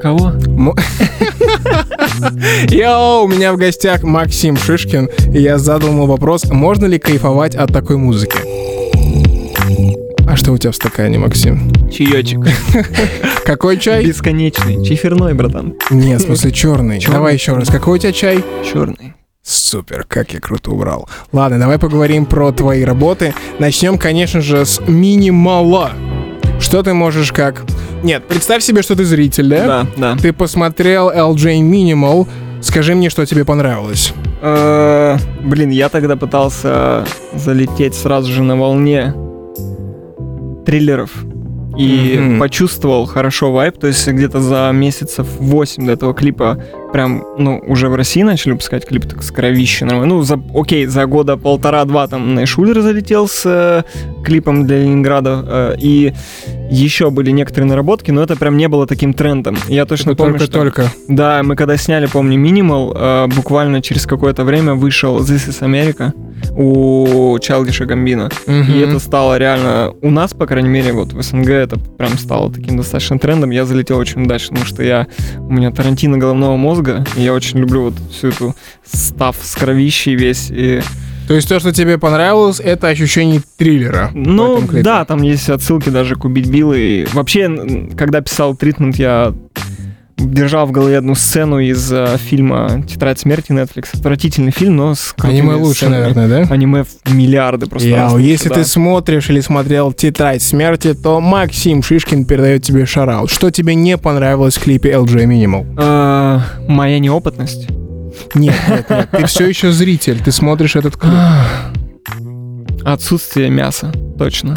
Кого? 0.00 0.30
Йоу, 2.68 3.24
у 3.24 3.28
меня 3.28 3.52
в 3.52 3.56
гостях 3.56 4.04
Максим 4.04 4.56
Шишкин, 4.56 5.08
и 5.34 5.40
я 5.40 5.58
задал 5.58 5.88
ему 5.88 6.06
вопрос, 6.06 6.44
можно 6.44 6.86
ли 6.86 7.00
кайфовать 7.00 7.56
от 7.56 7.72
такой 7.72 7.96
музыки? 7.96 8.69
А 10.30 10.36
что 10.36 10.52
у 10.52 10.58
тебя 10.58 10.70
в 10.70 10.76
стакане, 10.76 11.18
Максим? 11.18 11.72
Чаечек. 11.90 12.38
Какой 13.44 13.78
чай? 13.78 14.06
Бесконечный. 14.06 14.84
Чиферной, 14.84 15.34
братан. 15.34 15.74
Нет, 15.90 16.20
в 16.20 16.26
смысле 16.26 16.52
черный. 16.52 17.04
Давай 17.04 17.34
еще 17.34 17.52
раз. 17.52 17.68
Какой 17.68 17.98
у 17.98 18.00
тебя 18.00 18.12
чай? 18.12 18.44
Черный. 18.64 19.14
Супер, 19.42 20.04
как 20.06 20.32
я 20.32 20.38
круто 20.38 20.70
убрал. 20.70 21.08
Ладно, 21.32 21.58
давай 21.58 21.80
поговорим 21.80 22.26
про 22.26 22.52
твои 22.52 22.84
работы. 22.84 23.34
Начнем, 23.58 23.98
конечно 23.98 24.40
же, 24.40 24.64
с 24.64 24.80
минимала. 24.86 25.90
Что 26.60 26.84
ты 26.84 26.94
можешь 26.94 27.32
как... 27.32 27.64
Нет, 28.04 28.22
представь 28.28 28.62
себе, 28.62 28.82
что 28.82 28.94
ты 28.94 29.04
зритель, 29.04 29.48
да? 29.48 29.66
Да, 29.66 29.86
да. 29.96 30.16
Ты 30.16 30.32
посмотрел 30.32 31.10
LJ 31.10 31.60
Minimal. 31.60 32.28
Скажи 32.62 32.94
мне, 32.94 33.10
что 33.10 33.26
тебе 33.26 33.44
понравилось. 33.44 34.14
Э, 34.42 35.16
Блин, 35.40 35.70
я 35.70 35.88
тогда 35.88 36.14
пытался 36.14 37.04
залететь 37.34 37.96
сразу 37.96 38.30
же 38.30 38.44
на 38.44 38.54
волне 38.56 39.12
триллеров. 40.64 41.10
И 41.78 42.18
Мгм. 42.18 42.40
почувствовал 42.40 43.06
хорошо 43.06 43.52
вайп, 43.52 43.78
то 43.78 43.86
есть 43.86 44.06
где-то 44.06 44.40
за 44.40 44.70
месяцев 44.74 45.26
8 45.38 45.86
до 45.86 45.92
этого 45.92 46.12
клипа 46.14 46.60
прям, 46.92 47.22
ну, 47.38 47.62
уже 47.64 47.88
в 47.88 47.94
России 47.94 48.22
начали 48.22 48.52
выпускать 48.52 48.84
клип 48.84 49.06
так 49.06 49.22
с 49.22 49.30
кровищей 49.30 49.86
нормально. 49.86 50.16
Ну, 50.16 50.22
за, 50.22 50.42
окей, 50.52 50.86
за 50.86 51.06
года 51.06 51.36
полтора-два 51.36 52.08
там 52.08 52.34
Найшулер 52.34 52.80
залетел 52.80 53.28
с 53.28 53.42
э, 53.46 53.84
клипом 54.24 54.66
для 54.66 54.78
Ленинграда, 54.82 55.44
э, 55.46 55.76
и 55.78 56.12
еще 56.72 57.10
были 57.10 57.30
некоторые 57.30 57.68
наработки, 57.68 58.10
но 58.10 58.20
это 58.24 58.34
прям 58.36 58.56
не 58.56 58.66
было 58.66 58.86
таким 58.88 59.14
трендом. 59.14 59.56
Я 59.68 59.86
точно 59.86 60.16
помню, 60.16 60.40
что... 60.40 60.50
Только-только. 60.50 60.92
Да, 61.06 61.42
мы 61.44 61.54
когда 61.54 61.76
сняли, 61.76 62.06
помню, 62.06 62.36
Minimal, 62.36 62.96
э, 62.96 63.26
буквально 63.28 63.80
через 63.80 64.06
какое-то 64.06 64.42
время 64.42 64.74
вышел 64.74 65.20
This 65.20 65.48
is 65.48 65.60
America 65.62 66.12
у 66.52 67.38
Чалдиша 67.40 67.86
Гамбина. 67.86 68.30
И 68.46 68.78
это 68.78 68.98
стало 68.98 69.38
реально... 69.38 69.92
У 70.02 70.10
нас, 70.10 70.34
по 70.34 70.46
крайней 70.46 70.68
мере, 70.68 70.92
вот 70.92 71.12
в 71.12 71.22
СНГ 71.22 71.48
это 71.48 71.78
прям 71.78 72.18
стало 72.18 72.52
таким 72.52 72.76
достаточно 72.76 73.18
трендом. 73.18 73.50
Я 73.50 73.64
залетел 73.64 73.98
очень 73.98 74.24
удачно, 74.24 74.54
потому 74.54 74.66
что 74.66 74.82
я... 74.82 75.06
У 75.38 75.52
меня 75.52 75.70
Тарантино 75.70 76.18
головного 76.18 76.56
мозга, 76.56 77.04
и 77.16 77.22
я 77.22 77.32
очень 77.34 77.58
люблю 77.58 77.84
вот 77.84 77.94
всю 78.10 78.28
эту 78.28 78.54
став 78.84 79.36
с 79.40 79.54
кровищей 79.54 80.14
весь. 80.14 80.50
И... 80.50 80.80
То 81.28 81.34
есть 81.34 81.48
то, 81.48 81.60
что 81.60 81.72
тебе 81.72 81.96
понравилось, 81.96 82.58
это 82.58 82.88
ощущение 82.88 83.40
триллера. 83.56 84.10
Ну, 84.14 84.62
да, 84.72 85.04
там 85.04 85.22
есть 85.22 85.48
отсылки 85.48 85.88
даже 85.88 86.16
к 86.16 86.24
«Убить 86.24 86.48
Билла». 86.48 86.74
И 86.74 87.06
вообще, 87.12 87.88
когда 87.96 88.20
писал 88.20 88.56
«Тритмент», 88.56 88.96
я 88.96 89.32
держал 90.20 90.66
в 90.66 90.72
голове 90.72 90.98
одну 90.98 91.14
сцену 91.14 91.58
из 91.58 91.90
э, 91.92 92.16
фильма 92.18 92.84
«Тетрадь 92.88 93.18
смерти» 93.18 93.52
Netflix. 93.52 93.88
Отвратительный 93.92 94.52
фильм, 94.52 94.76
но 94.76 94.94
с 94.94 95.14
Аниме 95.18 95.54
лучше, 95.54 95.86
сценами. 95.86 96.00
наверное, 96.00 96.46
да? 96.46 96.54
Аниме 96.54 96.84
в 96.84 97.14
миллиарды 97.14 97.66
просто. 97.66 97.88
Яу, 97.88 98.18
если 98.18 98.48
да. 98.48 98.56
ты 98.56 98.64
смотришь 98.64 99.30
или 99.30 99.40
смотрел 99.40 99.92
«Тетрадь 99.92 100.42
смерти», 100.42 100.94
то 100.94 101.20
Максим 101.20 101.82
Шишкин 101.82 102.24
передает 102.24 102.62
тебе 102.62 102.86
шараут. 102.86 103.30
Что 103.30 103.50
тебе 103.50 103.74
не 103.74 103.96
понравилось 103.96 104.56
в 104.56 104.62
клипе 104.62 104.92
LJ 104.92 105.26
Minimal? 105.26 105.74
Э, 105.78 106.40
моя 106.68 106.98
неопытность. 106.98 107.68
Нет, 108.34 108.54
нет, 108.68 108.90
нет. 108.90 109.08
Ты 109.10 109.26
все 109.26 109.46
еще 109.46 109.72
зритель, 109.72 110.20
ты 110.20 110.32
смотришь 110.32 110.76
этот 110.76 110.96
клип. 110.96 111.14
Отсутствие 112.84 113.50
мяса, 113.50 113.92
точно. 114.18 114.56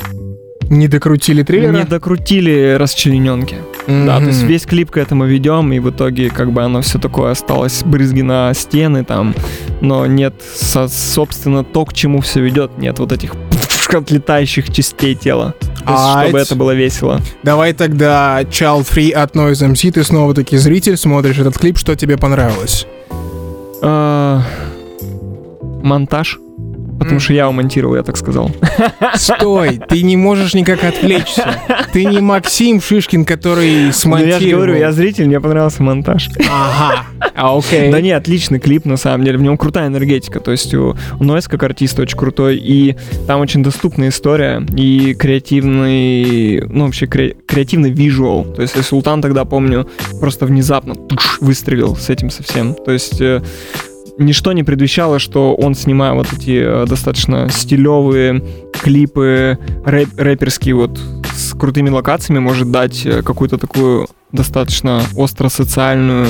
Не 0.70 0.88
докрутили 0.88 1.43
триллера? 1.43 1.72
Не 1.77 1.84
докрутили 1.84 2.75
расчлененки. 2.79 3.58
Да, 3.88 4.20
то 4.20 4.25
есть 4.27 4.43
весь 4.43 4.65
клип 4.65 4.91
к 4.91 4.98
этому 4.98 5.25
ведем, 5.25 5.72
и 5.74 5.79
в 5.79 5.89
итоге 5.89 6.29
как 6.29 6.51
бы 6.51 6.63
оно 6.63 6.82
все 6.82 7.00
такое 7.00 7.32
осталось, 7.32 7.84
брызги 7.84 8.22
на 8.22 8.53
стены 8.53 9.03
там, 9.03 9.36
но 9.82 10.05
нет, 10.05 10.34
со- 10.55 10.88
собственно, 10.88 11.63
то, 11.63 11.86
к 11.86 11.93
чему 11.93 12.22
все 12.22 12.39
ведет, 12.39 12.77
нет 12.77 13.00
вот 13.00 13.12
этих 13.12 13.34
отлетающих 13.93 14.72
частей 14.74 15.13
тела. 15.13 15.53
То 15.86 15.91
есть, 15.91 16.27
чтобы 16.27 16.39
это 16.39 16.55
было 16.55 16.72
весело. 16.74 17.20
Давай 17.43 17.74
тогда 17.74 18.41
Child 18.41 18.88
Free 18.89 19.12
от 19.12 19.36
Noise 19.36 19.72
MC, 19.74 19.91
ты 19.91 20.03
снова-таки 20.03 20.58
зритель, 20.58 20.98
смотришь 20.98 21.38
этот 21.38 21.58
клип, 21.60 21.77
что 21.77 21.96
тебе 21.96 22.17
понравилось? 22.17 22.88
А, 23.84 24.41
монтаж. 25.84 26.39
Потому 27.00 27.19
что 27.19 27.33
я 27.33 27.43
его 27.43 27.51
монтировал, 27.51 27.95
я 27.95 28.03
так 28.03 28.15
сказал. 28.17 28.51
Стой, 29.15 29.79
ты 29.89 30.03
не 30.03 30.15
можешь 30.17 30.53
никак 30.53 30.83
отвлечься. 30.83 31.55
Ты 31.91 32.05
не 32.05 32.19
Максим 32.21 32.81
Шишкин, 32.81 33.25
который 33.25 33.88
Ну, 33.88 33.91
смонтировал. 33.91 34.33
я 34.33 34.39
же 34.39 34.55
говорю, 34.55 34.75
я 34.77 34.91
зритель, 34.91 35.25
мне 35.27 35.39
понравился 35.41 35.83
монтаж. 35.83 36.29
Ага, 36.50 37.03
а, 37.35 37.57
окей. 37.57 37.91
Да 37.91 38.00
не, 38.00 38.12
отличный 38.12 38.59
клип, 38.59 38.85
на 38.85 38.97
самом 38.97 39.25
деле. 39.25 39.38
В 39.38 39.41
нем 39.41 39.57
крутая 39.57 39.88
энергетика. 39.88 40.39
То 40.39 40.51
есть 40.51 40.73
у 40.73 40.95
Нойс 41.19 41.47
как 41.47 41.63
артист 41.63 42.00
очень 42.00 42.17
крутой. 42.17 42.57
И 42.57 42.95
там 43.27 43.41
очень 43.41 43.63
доступная 43.63 44.09
история. 44.09 44.65
И 44.77 45.13
креативный, 45.15 46.62
ну 46.67 46.85
вообще 46.85 47.05
кре- 47.05 47.35
креативный 47.45 47.91
визуал. 47.91 48.45
То 48.45 48.62
есть 48.62 48.81
Султан 48.85 49.21
тогда, 49.21 49.45
помню, 49.45 49.88
просто 50.19 50.45
внезапно 50.45 50.95
туш, 50.95 51.39
выстрелил 51.41 51.95
с 51.95 52.09
этим 52.09 52.29
совсем. 52.29 52.75
То 52.75 52.91
есть 52.91 53.19
э, 53.19 53.41
ничто 54.17 54.53
не 54.53 54.63
предвещало, 54.63 55.20
что 55.20 55.55
он, 55.55 55.75
снимая 55.75 56.13
вот 56.13 56.27
эти 56.34 56.62
э, 56.63 56.86
достаточно 56.88 57.50
стилевые 57.50 58.43
клипы, 58.74 59.58
рэп- 59.86 60.17
рэперские 60.17 60.75
вот 60.75 61.00
с 61.36 61.53
крутыми 61.58 61.89
локациями, 61.89 62.39
может 62.39 62.72
дать 62.72 63.05
э, 63.05 63.22
какую-то 63.22 63.58
такую 63.58 64.08
достаточно 64.32 65.01
остро-социальную 65.15 66.27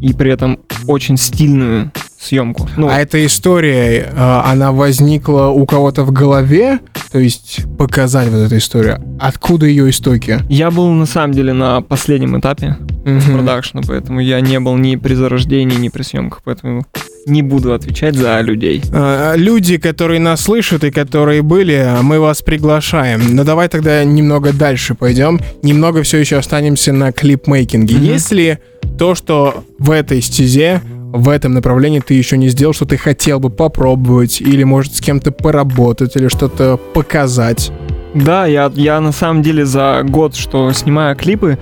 и 0.00 0.12
при 0.12 0.32
этом 0.32 0.58
очень 0.86 1.16
стильную 1.16 1.92
съемку. 2.18 2.68
Ну, 2.76 2.88
А 2.88 2.98
эта 2.98 3.24
история, 3.24 4.10
э, 4.12 4.40
она 4.44 4.72
возникла 4.72 5.48
у 5.48 5.64
кого-то 5.66 6.04
в 6.04 6.12
голове? 6.12 6.80
То 7.12 7.18
есть 7.18 7.60
показать 7.78 8.28
вот 8.28 8.38
эту 8.38 8.56
историю. 8.56 9.00
Откуда 9.20 9.66
ее 9.66 9.88
истоки? 9.90 10.40
я 10.48 10.70
был 10.70 10.90
на 10.90 11.06
самом 11.06 11.32
деле 11.32 11.52
на 11.52 11.80
последнем 11.80 12.38
этапе 12.38 12.76
продакшна, 13.04 13.82
поэтому 13.86 14.20
я 14.20 14.40
не 14.40 14.58
был 14.60 14.76
ни 14.76 14.96
при 14.96 15.14
зарождении, 15.14 15.76
ни 15.76 15.88
при 15.90 16.02
съемках, 16.02 16.40
поэтому 16.44 16.84
не 17.26 17.42
буду 17.42 17.72
отвечать 17.72 18.14
за 18.14 18.40
людей. 18.40 18.82
Э, 18.92 19.34
Люди, 19.36 19.78
которые 19.78 20.20
нас 20.20 20.42
слышат 20.42 20.84
и 20.84 20.90
которые 20.90 21.42
были, 21.42 21.86
мы 22.02 22.20
вас 22.20 22.42
приглашаем. 22.42 23.34
Но 23.34 23.44
давай 23.44 23.68
тогда 23.68 24.04
немного 24.04 24.52
дальше 24.52 24.94
пойдем. 24.94 25.40
Немного 25.62 26.02
все 26.02 26.18
еще 26.18 26.36
останемся 26.36 26.92
на 26.92 27.12
клипмейкинге. 27.12 27.96
Мгм. 27.96 28.04
Есть 28.04 28.32
ли 28.32 28.58
то, 28.98 29.14
что 29.14 29.64
в 29.78 29.90
этой 29.90 30.20
стезе, 30.20 30.80
в 31.12 31.28
этом 31.28 31.52
направлении 31.54 32.00
ты 32.00 32.14
еще 32.14 32.36
не 32.36 32.48
сделал, 32.48 32.74
что 32.74 32.86
ты 32.86 32.96
хотел 32.96 33.40
бы 33.40 33.50
попробовать, 33.50 34.40
или 34.40 34.64
может 34.64 34.94
с 34.94 35.00
кем-то 35.00 35.32
поработать, 35.32 36.16
или 36.16 36.28
что-то 36.28 36.76
показать? 36.76 37.72
Да, 38.14 38.46
я, 38.46 38.70
я 38.74 39.00
на 39.00 39.12
самом 39.12 39.42
деле 39.42 39.64
за 39.64 40.02
год, 40.04 40.36
что 40.36 40.72
снимаю 40.72 41.16
клипы, 41.16 41.58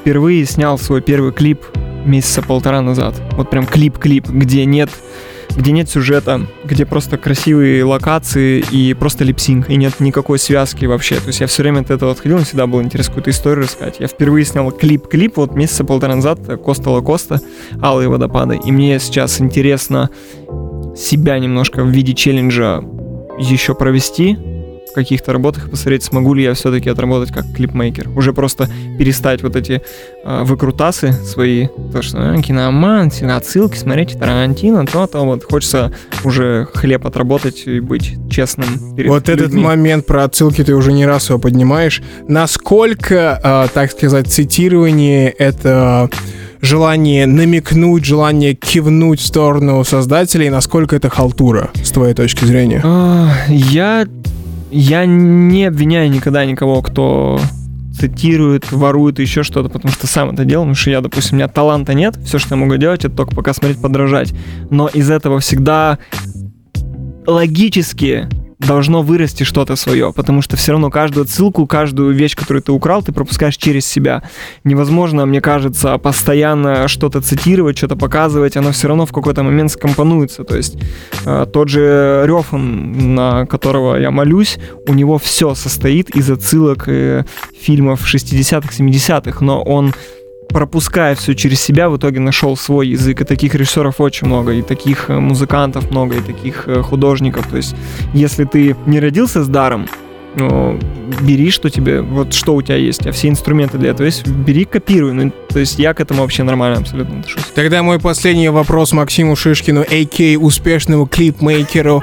впервые 0.00 0.44
снял 0.44 0.78
свой 0.78 1.00
первый 1.02 1.32
клип 1.32 1.60
месяца 2.06 2.42
полтора 2.42 2.80
назад. 2.80 3.14
Вот 3.32 3.50
прям 3.50 3.66
клип-клип, 3.66 4.28
где 4.28 4.64
нет 4.64 4.90
где 5.54 5.72
нет 5.72 5.88
сюжета, 5.88 6.42
где 6.64 6.84
просто 6.84 7.16
красивые 7.16 7.84
локации 7.84 8.62
и 8.70 8.94
просто 8.94 9.24
lip 9.24 9.41
sync, 9.41 9.70
и 9.70 9.76
нет 9.76 10.00
никакой 10.00 10.38
связки 10.38 10.84
вообще. 10.84 11.16
То 11.16 11.28
есть 11.28 11.40
я 11.40 11.46
все 11.46 11.62
время 11.62 11.80
от 11.80 11.90
этого 11.90 12.12
отходил, 12.12 12.38
всегда 12.38 12.66
было 12.66 12.82
интересно 12.82 13.12
какую-то 13.12 13.30
историю 13.30 13.64
рассказать. 13.64 13.96
Я 13.98 14.06
впервые 14.06 14.44
снял 14.44 14.70
клип-клип 14.70 15.36
вот 15.36 15.54
месяца 15.54 15.84
полтора 15.84 16.16
назад, 16.16 16.40
Коста 16.62 16.90
Лакоста, 16.90 17.40
Алые 17.80 18.08
водопады. 18.08 18.60
И 18.62 18.70
мне 18.70 18.98
сейчас 18.98 19.40
интересно 19.40 20.10
себя 20.96 21.38
немножко 21.38 21.84
в 21.84 21.88
виде 21.88 22.12
челленджа 22.12 22.82
еще 23.38 23.74
провести 23.74 24.36
каких-то 24.96 25.32
работах 25.32 25.68
и 25.68 25.70
посмотреть, 25.70 26.02
смогу 26.02 26.34
ли 26.34 26.42
я 26.42 26.54
все-таки 26.54 26.88
отработать 26.88 27.32
как 27.32 27.44
клипмейкер. 27.54 28.08
Уже 28.16 28.32
просто 28.32 28.68
перестать 28.98 29.42
вот 29.42 29.54
эти 29.54 29.82
э, 30.24 30.42
выкрутасы 30.44 31.12
свои, 31.12 31.68
то, 31.92 32.02
что 32.02 32.18
э, 32.18 32.42
киноман, 32.42 33.12
отсылки, 33.30 33.76
смотрите, 33.76 34.18
Тарантино, 34.18 34.86
то-то, 34.86 35.20
вот 35.20 35.44
хочется 35.44 35.92
уже 36.24 36.66
хлеб 36.74 37.06
отработать 37.06 37.66
и 37.66 37.80
быть 37.80 38.14
честным 38.30 38.96
перед 38.96 39.10
Вот 39.10 39.28
этот 39.28 39.48
людьми. 39.48 39.62
момент 39.62 40.06
про 40.06 40.24
отсылки 40.24 40.64
ты 40.64 40.74
уже 40.74 40.92
не 40.92 41.06
раз 41.06 41.28
его 41.28 41.38
поднимаешь. 41.38 42.02
Насколько, 42.26 43.40
э, 43.42 43.68
так 43.72 43.92
сказать, 43.92 44.28
цитирование 44.28 45.30
это 45.30 46.08
желание 46.62 47.26
намекнуть, 47.26 48.04
желание 48.04 48.54
кивнуть 48.54 49.20
в 49.20 49.26
сторону 49.26 49.84
создателей, 49.84 50.48
насколько 50.48 50.96
это 50.96 51.10
халтура, 51.10 51.70
с 51.82 51.90
твоей 51.90 52.14
точки 52.14 52.44
зрения? 52.44 52.82
Я, 53.48 54.06
я 54.76 55.06
не 55.06 55.64
обвиняю 55.64 56.10
никогда 56.10 56.44
никого, 56.44 56.82
кто 56.82 57.40
цитирует, 57.98 58.70
ворует 58.72 59.18
еще 59.18 59.42
что-то, 59.42 59.70
потому 59.70 59.92
что 59.92 60.06
сам 60.06 60.30
это 60.30 60.44
делал, 60.44 60.64
потому 60.64 60.74
что 60.74 60.90
я, 60.90 61.00
допустим, 61.00 61.36
у 61.36 61.36
меня 61.36 61.48
таланта 61.48 61.94
нет, 61.94 62.16
все, 62.24 62.38
что 62.38 62.54
я 62.54 62.60
могу 62.60 62.76
делать, 62.76 63.04
это 63.04 63.16
только 63.16 63.34
пока 63.34 63.54
смотреть, 63.54 63.80
подражать. 63.80 64.34
Но 64.70 64.86
из 64.88 65.10
этого 65.10 65.40
всегда 65.40 65.98
логически 67.26 68.28
должно 68.58 69.02
вырасти 69.02 69.42
что-то 69.42 69.76
свое, 69.76 70.12
потому 70.12 70.42
что 70.42 70.56
все 70.56 70.72
равно 70.72 70.90
каждую 70.90 71.26
ссылку, 71.26 71.66
каждую 71.66 72.14
вещь, 72.14 72.34
которую 72.34 72.62
ты 72.62 72.72
украл, 72.72 73.02
ты 73.02 73.12
пропускаешь 73.12 73.56
через 73.56 73.86
себя. 73.86 74.22
Невозможно, 74.64 75.26
мне 75.26 75.40
кажется, 75.40 75.98
постоянно 75.98 76.88
что-то 76.88 77.20
цитировать, 77.20 77.76
что-то 77.76 77.96
показывать, 77.96 78.56
оно 78.56 78.72
все 78.72 78.88
равно 78.88 79.06
в 79.06 79.12
какой-то 79.12 79.42
момент 79.42 79.70
скомпонуется. 79.72 80.44
То 80.44 80.56
есть 80.56 80.76
э, 81.24 81.46
тот 81.52 81.68
же 81.68 82.24
Рёфан, 82.26 83.14
на 83.14 83.46
которого 83.46 83.96
я 83.96 84.10
молюсь, 84.10 84.58
у 84.86 84.94
него 84.94 85.18
все 85.18 85.54
состоит 85.54 86.10
из 86.10 86.30
отсылок 86.30 86.88
э, 86.88 87.24
фильмов 87.60 88.02
60-х, 88.02 88.70
70-х, 88.78 89.44
но 89.44 89.62
он 89.62 89.92
пропуская 90.48 91.14
все 91.14 91.34
через 91.34 91.60
себя, 91.60 91.88
в 91.88 91.96
итоге 91.96 92.20
нашел 92.20 92.56
свой 92.56 92.88
язык. 92.88 93.20
И 93.20 93.24
таких 93.24 93.54
режиссеров 93.54 94.00
очень 94.00 94.26
много, 94.26 94.52
и 94.52 94.62
таких 94.62 95.10
э, 95.10 95.18
музыкантов 95.18 95.90
много, 95.90 96.16
и 96.16 96.20
таких 96.20 96.64
э, 96.66 96.82
художников. 96.82 97.46
То 97.48 97.56
есть, 97.56 97.74
если 98.14 98.44
ты 98.44 98.76
не 98.86 99.00
родился 99.00 99.42
с 99.42 99.48
даром, 99.48 99.86
ну, 100.36 100.78
бери, 101.22 101.50
что 101.50 101.70
тебе, 101.70 102.02
вот 102.02 102.34
что 102.34 102.54
у 102.54 102.62
тебя 102.62 102.76
есть, 102.76 103.06
а 103.06 103.12
все 103.12 103.28
инструменты 103.28 103.78
для 103.78 103.90
этого 103.90 104.06
есть, 104.06 104.26
бери, 104.26 104.66
копируй. 104.66 105.12
Ну, 105.12 105.32
то 105.48 105.58
есть 105.58 105.78
я 105.78 105.94
к 105.94 106.00
этому 106.00 106.22
вообще 106.22 106.42
нормально 106.42 106.80
абсолютно 106.80 107.20
отношусь. 107.20 107.44
Тогда 107.54 107.82
мой 107.82 107.98
последний 107.98 108.50
вопрос 108.50 108.92
Максиму 108.92 109.34
Шишкину, 109.34 109.80
а.к. 109.80 110.38
успешному 110.38 111.06
клипмейкеру. 111.06 112.02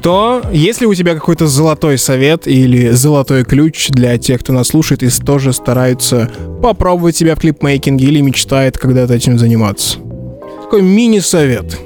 Что, 0.00 0.42
если 0.52 0.86
у 0.86 0.94
тебя 0.94 1.14
какой-то 1.14 1.48
золотой 1.48 1.98
совет 1.98 2.46
или 2.46 2.90
золотой 2.90 3.42
ключ 3.44 3.88
для 3.88 4.16
тех, 4.16 4.40
кто 4.40 4.52
нас 4.52 4.68
слушает 4.68 5.02
и 5.02 5.08
тоже 5.10 5.52
стараются 5.52 6.30
попробовать 6.62 7.16
себя 7.16 7.34
в 7.34 7.40
клипмейкинге 7.40 8.06
или 8.06 8.20
мечтает 8.20 8.78
когда-то 8.78 9.14
этим 9.14 9.40
заниматься? 9.40 9.98
Такой 10.62 10.82
мини-совет. 10.82 11.76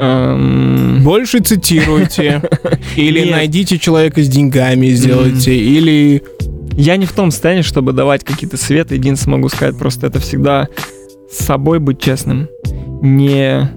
Эм, 0.00 1.02
Больше 1.04 1.40
цитируйте, 1.40 2.42
или 2.96 3.30
найдите 3.30 3.78
человека 3.78 4.22
с 4.22 4.28
деньгами, 4.28 4.86
сделайте, 4.88 5.54
или... 5.54 6.22
Я 6.72 6.96
не 6.96 7.04
в 7.04 7.12
том 7.12 7.30
состоянии, 7.30 7.62
чтобы 7.62 7.92
давать 7.92 8.24
какие-то 8.24 8.56
советы. 8.56 8.94
Единственное 8.94 9.36
могу 9.36 9.50
сказать, 9.50 9.78
просто 9.78 10.06
это 10.06 10.18
всегда 10.18 10.68
с 11.30 11.44
собой 11.44 11.78
быть 11.78 12.00
честным. 12.00 12.48
Не... 13.02 13.70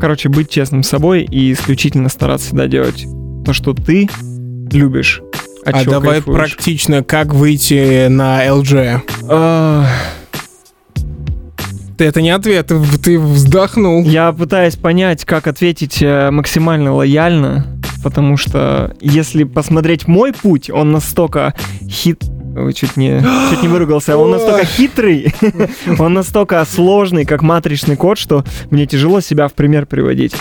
Короче, 0.00 0.28
быть 0.28 0.48
честным 0.50 0.82
с 0.82 0.88
собой 0.88 1.22
и 1.22 1.52
исключительно 1.52 2.08
стараться 2.08 2.48
всегда 2.48 2.66
делать 2.66 3.06
то, 3.44 3.52
что 3.52 3.72
ты 3.72 4.08
любишь. 4.72 5.22
от 5.64 5.74
А 5.76 5.82
чего 5.82 5.92
давай 5.92 6.14
кайфуешь. 6.14 6.36
практично, 6.36 7.04
как 7.04 7.32
выйти 7.34 8.08
на 8.08 8.44
LG? 8.46 9.00
А, 9.28 9.86
это 11.98 12.20
не 12.20 12.30
ответ, 12.30 12.66
ты- 12.66 12.80
ты 13.00 13.18
вздохнул. 13.18 14.02
Я 14.02 14.32
пытаюсь 14.32 14.74
понять, 14.74 15.24
как 15.24 15.46
ответить 15.46 15.98
э, 16.02 16.30
максимально 16.32 16.92
лояльно, 16.94 17.66
потому 18.02 18.36
что 18.36 18.96
если 19.00 19.44
посмотреть 19.44 20.08
мой 20.08 20.32
путь, 20.32 20.68
он 20.68 20.90
настолько 20.90 21.54
хит... 21.88 22.24
Чуть 22.74 22.96
не, 22.96 23.22
чуть 23.50 23.62
не 23.62 23.68
выругался. 23.68 24.16
Он 24.16 24.30
настолько 24.30 24.64
хитрый, 24.64 25.34
он 25.98 26.14
настолько 26.14 26.64
сложный, 26.64 27.24
как 27.24 27.42
матричный 27.42 27.96
код, 27.96 28.18
что 28.18 28.44
мне 28.70 28.86
тяжело 28.86 29.20
себя 29.20 29.48
в 29.48 29.54
пример 29.54 29.86
приводить. 29.86 30.34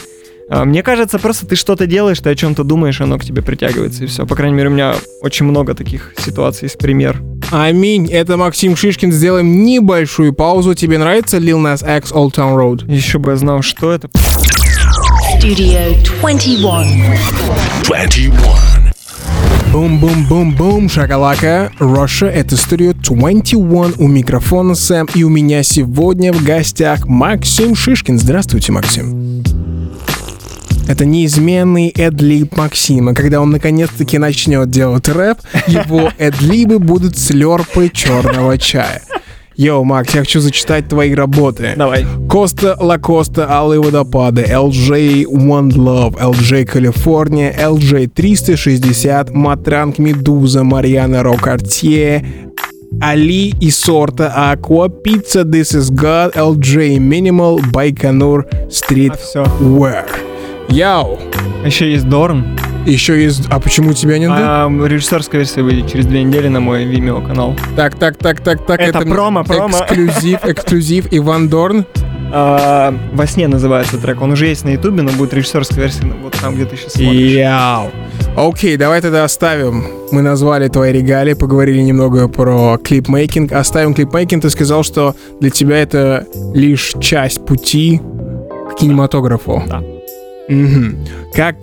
А, 0.49 0.65
Мне 0.65 0.83
кажется, 0.83 1.17
просто 1.17 1.45
ты 1.47 1.55
что-то 1.55 1.87
делаешь, 1.87 2.19
ты 2.19 2.29
о 2.29 2.35
чем-то 2.35 2.65
думаешь, 2.65 2.99
оно 2.99 3.17
к 3.17 3.23
тебе 3.23 3.41
притягивается, 3.41 4.03
и 4.03 4.07
все. 4.07 4.25
По 4.25 4.35
крайней 4.35 4.57
мере, 4.57 4.67
у 4.67 4.73
меня 4.73 4.95
очень 5.21 5.45
много 5.45 5.73
таких 5.73 6.13
ситуаций, 6.17 6.65
есть 6.65 6.77
пример. 6.77 7.21
Аминь. 7.51 8.09
Это 8.11 8.35
Максим 8.37 8.75
Шишкин. 8.75 9.11
Сделаем 9.11 9.63
небольшую 9.63 10.33
паузу. 10.33 10.73
Тебе 10.73 10.97
нравится 10.97 11.37
Lil 11.37 11.57
Nas 11.61 11.83
X 11.97 12.11
Old 12.11 12.33
Town 12.33 12.55
Road? 12.57 12.89
Еще 12.91 13.17
бы 13.17 13.31
я 13.31 13.37
знал, 13.37 13.61
что 13.61 13.91
это. 13.91 14.09
Studio 15.37 15.95
21. 16.21 17.17
21. 17.85 18.90
Бум-бум-бум-бум, 19.71 20.89
шакалака. 20.89 21.71
Russia, 21.79 22.27
это 22.27 22.57
студио 22.57 22.91
21. 22.91 23.93
У 23.99 24.07
микрофона 24.09 24.75
Сэм. 24.75 25.07
И 25.15 25.23
у 25.23 25.29
меня 25.29 25.63
сегодня 25.63 26.33
в 26.33 26.43
гостях 26.43 27.07
Максим 27.07 27.73
Шишкин. 27.73 28.19
Здравствуйте, 28.19 28.73
Максим. 28.73 29.41
Это 30.89 31.05
неизменный 31.05 31.87
эдлиб 31.87 32.57
Максима. 32.57 33.13
Когда 33.13 33.39
он 33.39 33.51
наконец-таки 33.51 34.17
начнет 34.17 34.69
делать 34.69 35.07
рэп, 35.07 35.37
его 35.67 36.11
эдлибы 36.17 36.79
будут 36.79 37.17
слерпы 37.17 37.89
черного 37.93 38.57
чая. 38.57 39.01
Йоу, 39.61 39.83
Макс, 39.83 40.15
я 40.15 40.21
хочу 40.21 40.39
зачитать 40.39 40.87
твои 40.87 41.13
работы. 41.13 41.73
Давай. 41.77 42.03
Коста 42.27 42.75
Лакоста, 42.79 43.47
Алые 43.47 43.79
водопады, 43.79 44.41
LJ 44.41 45.25
One 45.25 45.69
Love, 45.69 46.19
LJ 46.19 46.65
Калифорния, 46.65 47.53
LJ 47.53 48.07
360, 48.07 49.31
Матранг 49.31 49.99
Медуза, 49.99 50.63
Марьяна 50.63 51.21
Рокартье, 51.21 52.25
Али 52.99 53.53
и 53.61 53.69
Сорта, 53.69 54.33
Аква, 54.35 54.89
Пицца, 54.89 55.43
This 55.43 55.75
is 55.75 55.91
God, 55.91 56.33
LJ 56.33 56.97
Minimal, 56.97 57.61
Байконур, 57.71 58.47
Street 58.67 59.13
А. 59.35 59.43
Wear. 59.61 60.05
Яу! 60.69 61.19
Еще 61.63 61.91
есть 61.91 62.09
Дорн. 62.09 62.57
Еще 62.85 63.21
есть... 63.21 63.47
А 63.49 63.59
почему 63.59 63.93
тебя 63.93 64.17
не 64.17 64.27
дают? 64.27 64.41
А, 64.41 64.69
режиссерская 64.87 65.41
версия 65.41 65.61
выйдет 65.61 65.91
через 65.91 66.05
две 66.07 66.23
недели 66.23 66.47
на 66.47 66.59
мой 66.59 66.85
Vimeo 66.85 67.25
канал. 67.25 67.55
Так, 67.75 67.95
так, 67.95 68.17
так, 68.17 68.41
так, 68.41 68.65
так. 68.65 68.79
Это 68.79 69.01
промо, 69.01 69.43
промо. 69.43 69.77
Эксклюзив, 69.81 70.39
эксклюзив. 70.43 71.07
Иван 71.11 71.47
Дорн. 71.47 71.85
А, 72.33 72.93
Во 73.13 73.27
сне 73.27 73.47
называется 73.47 73.97
трек. 73.97 74.21
Он 74.21 74.31
уже 74.31 74.47
есть 74.47 74.65
на 74.65 74.69
Ютубе, 74.69 75.03
но 75.03 75.11
будет 75.11 75.33
режиссерская 75.33 75.79
версия 75.79 76.05
вот 76.23 76.33
там, 76.41 76.55
где 76.55 76.65
ты 76.65 76.75
сейчас 76.77 76.93
смотришь. 76.93 77.31
Яу. 77.33 77.91
Окей, 78.35 78.77
давай 78.77 79.01
тогда 79.01 79.25
оставим. 79.25 79.85
Мы 80.11 80.21
назвали 80.21 80.67
твои 80.67 80.91
регалии, 80.91 81.33
поговорили 81.33 81.81
немного 81.81 82.27
про 82.29 82.77
клипмейкинг. 82.83 83.51
Оставим 83.51 83.93
клипмейкинг. 83.93 84.41
Ты 84.41 84.49
сказал, 84.49 84.83
что 84.83 85.15
для 85.39 85.49
тебя 85.49 85.77
это 85.77 86.25
лишь 86.53 86.93
часть 86.99 87.45
пути 87.45 88.01
к 88.71 88.79
кинематографу. 88.79 89.61
Да. 89.67 89.83
Мгм. 90.49 91.05
Как, 91.35 91.55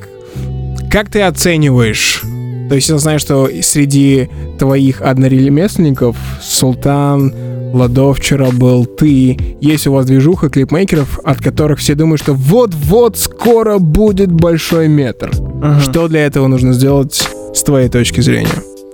как 0.91 1.11
ты 1.11 1.23
оцениваешь? 1.23 2.23
То 2.69 2.75
есть 2.75 2.89
я 2.89 2.99
знаю, 2.99 3.19
что 3.19 3.49
среди 3.63 4.29
твоих 4.59 5.01
одноремесленников 5.01 6.17
Султан, 6.43 7.33
Ладов 7.73 8.19
вчера 8.19 8.51
был, 8.51 8.87
ты. 8.87 9.57
Есть 9.61 9.87
у 9.87 9.93
вас 9.93 10.07
движуха 10.07 10.49
клипмейкеров, 10.49 11.21
от 11.25 11.39
которых 11.39 11.79
все 11.79 11.95
думают, 11.95 12.23
что 12.23 12.35
вот-вот 12.35 13.19
скоро 13.19 13.79
будет 13.79 14.33
большой 14.33 14.89
метр. 14.89 15.31
Ага. 15.63 15.81
Что 15.81 16.09
для 16.09 16.25
этого 16.27 16.47
нужно 16.47 16.73
сделать 16.73 17.29
с 17.55 17.63
твоей 17.63 17.89
точки 17.89 18.21
зрения? 18.21 18.49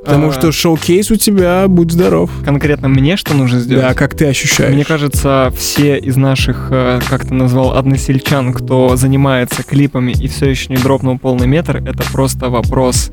Потому 0.05 0.29
А. 0.29 0.33
что 0.33 0.53
шоу-кейс 0.53 1.11
у 1.11 1.17
тебя, 1.17 1.67
будь 1.69 1.91
здоров. 1.93 2.31
Конкретно 2.45 2.89
мне 2.89 3.17
что 3.17 3.35
нужно 3.35 3.61
сделать? 3.61 3.85
Да, 3.85 3.95
как 3.95 4.15
ты 4.15 4.27
ощущаешь? 4.27 4.75
Мне 4.75 4.85
кажется, 4.85 5.53
все 5.57 5.99
из 5.99 6.17
наших, 6.17 6.69
э, 6.71 7.01
как 7.09 7.27
ты 7.27 7.35
назвал, 7.35 7.75
односельчан, 7.77 8.53
кто 8.53 8.97
занимается 8.97 9.63
клипами 9.63 10.13
и 10.13 10.29
все 10.29 10.51
еще 10.51 10.67
не 10.69 10.77
дропнул 10.77 11.19
полный 11.19 11.47
метр, 11.47 11.79
это 11.79 12.03
просто 12.13 12.51
вопрос, 12.51 13.11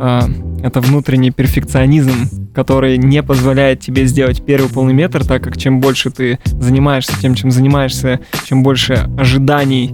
э, 0.00 0.20
это 0.62 0.80
внутренний 0.80 1.30
перфекционизм, 1.30 2.52
который 2.54 2.98
не 2.98 3.22
позволяет 3.22 3.80
тебе 3.80 4.06
сделать 4.06 4.44
первый 4.44 4.68
полный 4.68 4.94
метр, 4.94 5.24
так 5.24 5.42
как 5.42 5.56
чем 5.56 5.80
больше 5.80 6.10
ты 6.10 6.38
занимаешься 6.44 7.12
тем, 7.20 7.34
чем 7.34 7.50
занимаешься, 7.50 8.20
чем 8.44 8.62
больше 8.62 9.08
ожиданий 9.18 9.90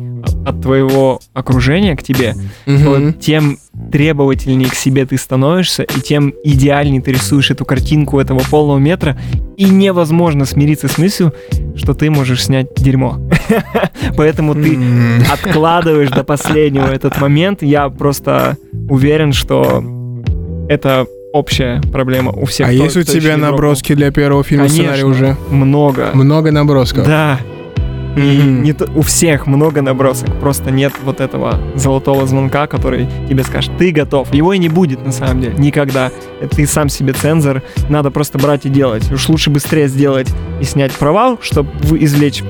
от 0.47 0.61
твоего 0.63 1.21
окружения 1.35 1.97
к 1.97 2.03
тебе, 2.03 2.35
Мгм. 2.67 2.85
то 2.85 3.13
тем 3.21 3.59
требовательнее 3.91 4.69
к 4.69 4.75
себе 4.75 5.05
ты 5.07 5.17
становишься, 5.17 5.83
и 5.83 6.01
тем 6.01 6.33
идеальнее 6.45 7.01
ты 7.01 7.13
рисуешь 7.13 7.51
эту 7.51 7.65
картинку 7.65 8.19
этого 8.21 8.41
полного 8.51 8.79
метра, 8.79 9.19
и 9.57 9.65
невозможно 9.65 10.45
смириться 10.45 10.89
с 10.89 10.99
мыслью, 10.99 11.33
что 11.77 11.95
ты 11.95 12.11
можешь 12.11 12.45
снять 12.45 12.69
дерьмо. 12.77 13.19
Поэтому 14.17 14.55
ты 14.55 14.79
откладываешь 15.33 16.11
до 16.11 16.25
последнего 16.25 16.87
этот 16.87 17.21
момент. 17.21 17.63
Я 17.63 17.89
просто 17.89 18.57
уверен, 18.89 19.33
что 19.33 19.83
это 20.69 21.07
общая 21.33 21.81
проблема 21.93 22.31
у 22.33 22.45
всех. 22.47 22.69
А 22.69 22.73
кто- 22.73 22.85
есть 22.85 22.97
у 22.97 23.03
тебя 23.03 23.37
наброски 23.37 23.95
для 23.95 24.11
первого 24.11 24.43
фильма 24.45 24.65
Конечно, 24.67 24.83
сценария 24.95 25.05
уже? 25.05 25.37
Много. 25.51 26.11
Много 26.15 26.51
набросков. 26.51 27.07
Да. 27.07 27.39
И 28.17 28.21
Мгм. 28.21 28.63
не 28.63 28.73
то- 28.75 28.91
у 28.95 29.01
всех 29.03 29.47
много 29.47 29.81
набросок, 29.81 30.39
просто 30.39 30.71
нет 30.71 30.93
вот 31.03 31.21
этого 31.21 31.59
золотого 31.75 32.27
звонка, 32.27 32.67
который 32.67 33.09
тебе 33.29 33.43
скажет, 33.43 33.73
ты 33.79 33.91
готов. 33.91 34.33
Его 34.35 34.53
и 34.53 34.59
не 34.59 34.69
будет 34.69 35.05
на 35.05 35.13
самом 35.13 35.41
деле, 35.41 35.55
никогда. 35.57 36.11
Это 36.41 36.57
Ты 36.57 36.67
сам 36.67 36.89
себе 36.91 37.15
цензор, 37.15 37.63
надо 37.89 38.11
просто 38.11 38.39
брать 38.39 38.67
и 38.67 38.69
делать. 38.69 39.11
Уж 39.11 39.29
лучше 39.31 39.49
быстрее 39.51 39.89
сделать 39.89 40.29
и 40.61 40.65
снять 40.65 40.93
провал, 40.93 41.39
чтобы 41.41 41.71
извлечь 41.99 42.43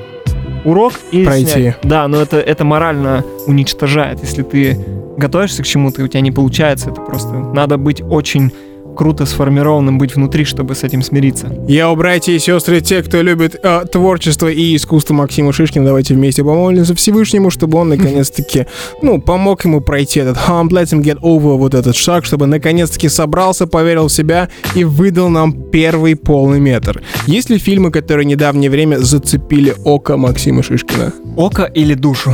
урок 0.65 0.95
и 1.13 1.25
Пройти. 1.25 1.51
снять. 1.51 1.77
Да, 1.85 2.09
но 2.09 2.21
это, 2.21 2.39
это 2.39 2.65
морально 2.65 3.25
уничтожает. 3.47 4.21
Если 4.23 4.43
ты 4.43 4.79
готовишься 5.17 5.63
к 5.63 5.67
чему-то, 5.67 6.01
и 6.01 6.05
у 6.05 6.09
тебя 6.09 6.21
не 6.23 6.31
получается, 6.33 6.91
это 6.91 7.01
просто 7.01 7.35
надо 7.35 7.79
быть 7.79 8.01
очень 8.03 8.51
круто 8.97 9.27
сформированным, 9.27 9.99
быть 9.99 10.15
внутри, 10.15 10.45
чтобы 10.45 10.75
с 10.75 10.85
этим 10.85 11.03
смириться. 11.03 11.49
Я 11.69 11.91
у 11.91 11.97
братья 11.97 12.33
и 12.33 12.39
сестры, 12.39 12.81
те, 12.81 13.03
кто 13.03 13.23
любит 13.23 13.57
э, 13.63 13.85
творчество 13.91 14.49
и 14.49 14.77
искусство 14.77 15.15
Максима 15.15 15.53
Шишкина, 15.53 15.85
давайте 15.85 16.15
вместе 16.15 16.43
помолимся 16.43 16.95
Всевышнему, 16.95 17.51
чтобы 17.51 17.79
он 17.79 17.89
наконец-таки, 17.89 18.67
ну, 19.03 19.21
помог 19.21 19.65
ему 19.65 19.81
пройти 19.81 20.21
этот 20.21 20.37
hump, 20.37 20.69
let 20.71 20.85
him 20.85 21.03
get 21.03 21.19
over 21.21 21.57
вот 21.57 21.75
этот 21.75 21.97
шаг, 21.97 22.25
чтобы 22.25 22.47
наконец-таки 22.47 23.09
собрался, 23.09 23.67
поверил 23.67 24.09
в 24.09 24.13
себя 24.13 24.49
и 24.75 24.85
выдал 24.85 25.29
нам 25.29 25.53
первый 25.53 26.17
полный 26.17 26.61
метр. 26.61 27.03
Есть 27.27 27.51
ли 27.51 27.59
фильмы, 27.59 27.91
которые 27.91 28.27
в 28.27 28.29
недавнее 28.29 28.71
время 28.71 28.99
зацепили 28.99 29.75
око 29.85 30.17
Максима 30.17 30.63
Шишкина? 30.63 31.13
Око 31.37 31.65
или 31.65 31.95
душу? 31.95 32.33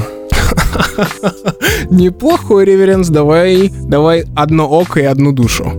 Неплохой 1.91 2.65
реверенс, 2.65 3.09
давай, 3.09 3.73
давай 3.83 4.25
одно 4.35 4.69
око 4.69 5.01
и 5.01 5.05
одну 5.05 5.33
душу. 5.33 5.73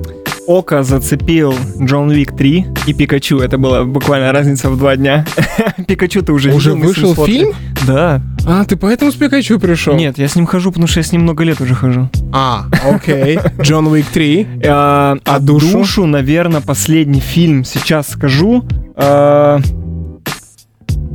Око 0.49 0.81
зацепил 0.81 1.53
Джон 1.79 2.09
Вик 2.09 2.35
3 2.35 2.65
и 2.87 2.93
Пикачу. 2.95 3.37
Это 3.37 3.59
была 3.59 3.83
буквально 3.83 4.31
разница 4.31 4.71
в 4.71 4.79
два 4.79 4.95
дня. 4.95 5.23
Пикачу 5.87 6.23
ты 6.23 6.33
уже 6.33 6.51
Уже 6.51 6.73
вышел 6.73 7.13
фильм? 7.13 7.53
Да. 7.85 8.19
А, 8.47 8.65
ты 8.65 8.75
поэтому 8.75 9.11
с 9.11 9.15
Пикачу 9.15 9.59
пришел? 9.59 9.93
Нет, 9.93 10.17
я 10.17 10.27
с 10.27 10.35
ним 10.35 10.47
хожу, 10.47 10.71
потому 10.71 10.87
что 10.87 11.01
я 11.01 11.03
с 11.03 11.11
ним 11.11 11.21
много 11.21 11.43
лет 11.43 11.61
уже 11.61 11.75
хожу. 11.75 12.09
А, 12.33 12.65
окей. 12.83 13.37
Джон 13.61 13.85
Уик 13.89 14.07
3. 14.07 14.47
А, 14.65 15.17
а 15.23 15.39
душу? 15.39 15.71
душу, 15.71 16.07
наверное, 16.07 16.61
последний 16.61 17.19
фильм 17.19 17.63
сейчас 17.63 18.09
скажу. 18.09 18.65
А, 18.95 19.59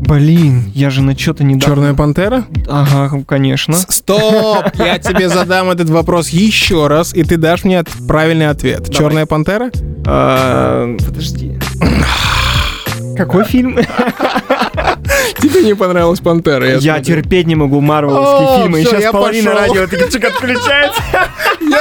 Блин, 0.06 0.70
я 0.74 0.90
же 0.90 1.02
на 1.02 1.16
что-то 1.16 1.44
не 1.44 1.58
Черная 1.58 1.94
пантера? 1.94 2.44
Ага, 2.68 3.22
конечно. 3.26 3.74
Стоп! 3.74 4.66
Я 4.78 4.98
тебе 4.98 5.28
задам 5.28 5.70
этот 5.70 5.88
вопрос 5.88 6.28
еще 6.28 6.88
раз, 6.88 7.14
и 7.14 7.22
ты 7.24 7.36
дашь 7.38 7.64
мне 7.64 7.82
правильный 8.06 8.48
ответ. 8.48 8.92
Черная 8.92 9.24
пантера? 9.24 9.70
А, 10.06 10.94
Подожди. 11.06 11.58
Какой 13.16 13.44
фильм? 13.44 13.78
Тебе 15.38 15.62
не 15.62 15.74
понравилась 15.74 16.20
пантера? 16.20 16.66
Я 16.66 16.80
смотрю. 16.80 17.04
терпеть 17.04 17.46
не 17.46 17.54
могу 17.54 17.80
марвеловские 17.80 18.62
фильмы. 18.62 18.80
И 18.80 18.84
сейчас 18.84 19.00
я 19.02 19.12
половина 19.12 19.52
радио 19.52 19.84
отключается. 19.84 21.02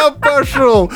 Я 0.03 0.11
пошел! 0.11 0.91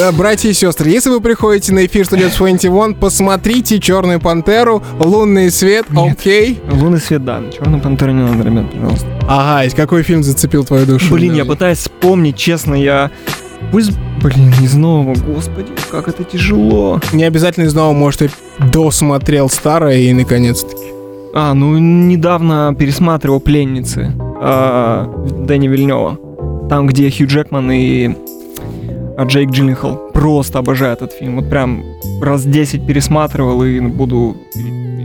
Э, 0.00 0.10
Братья 0.10 0.48
и 0.48 0.52
сестры, 0.52 0.90
если 0.90 1.10
вы 1.10 1.20
приходите 1.20 1.72
на 1.72 1.86
эфир 1.86 2.04
Studio 2.04 2.36
21, 2.36 2.94
посмотрите 2.94 3.78
Черную 3.78 4.18
пантеру, 4.18 4.82
лунный 4.98 5.52
свет, 5.52 5.86
окей? 5.94 6.60
Лунный 6.68 6.98
свет, 6.98 7.24
да. 7.24 7.42
Черную 7.56 7.80
пантеру 7.80 8.10
не 8.10 8.22
надо, 8.22 8.48
ребят, 8.48 8.72
пожалуйста. 8.72 9.06
Ага, 9.28 9.66
и 9.66 9.70
какой 9.70 10.02
фильм 10.02 10.24
зацепил 10.24 10.64
твою 10.64 10.84
душу? 10.84 11.14
Блин, 11.14 11.34
я 11.34 11.44
пытаюсь 11.44 11.78
вспомнить, 11.78 12.36
честно, 12.36 12.74
я... 12.74 13.12
Пусть, 13.70 13.92
блин, 14.20 14.52
из 14.60 14.74
нового, 14.74 15.14
господи, 15.14 15.70
как 15.90 16.08
это 16.08 16.24
тяжело. 16.24 17.00
Не 17.12 17.24
обязательно 17.24 17.66
из 17.66 17.74
нового, 17.74 17.92
может, 17.92 18.22
и 18.22 18.30
досмотрел 18.72 19.48
старое 19.48 19.98
и 19.98 20.12
наконец-таки. 20.12 20.92
А, 21.34 21.54
ну 21.54 21.78
недавно 21.78 22.74
пересматривал 22.76 23.38
«Пленницы» 23.38 24.12
а, 24.18 25.06
Дэнни 25.46 25.68
Вильнева. 25.68 26.18
Там, 26.68 26.86
где 26.86 27.10
Хью 27.10 27.26
Джекман 27.26 27.70
и 27.70 28.16
Джейк 29.24 29.50
Джилленхол. 29.50 30.10
Просто 30.12 30.58
обожаю 30.58 30.94
этот 30.94 31.12
фильм. 31.12 31.36
Вот 31.36 31.48
прям 31.48 31.84
раз 32.20 32.44
10 32.44 32.86
пересматривал 32.86 33.62
и 33.64 33.80
буду 33.80 34.36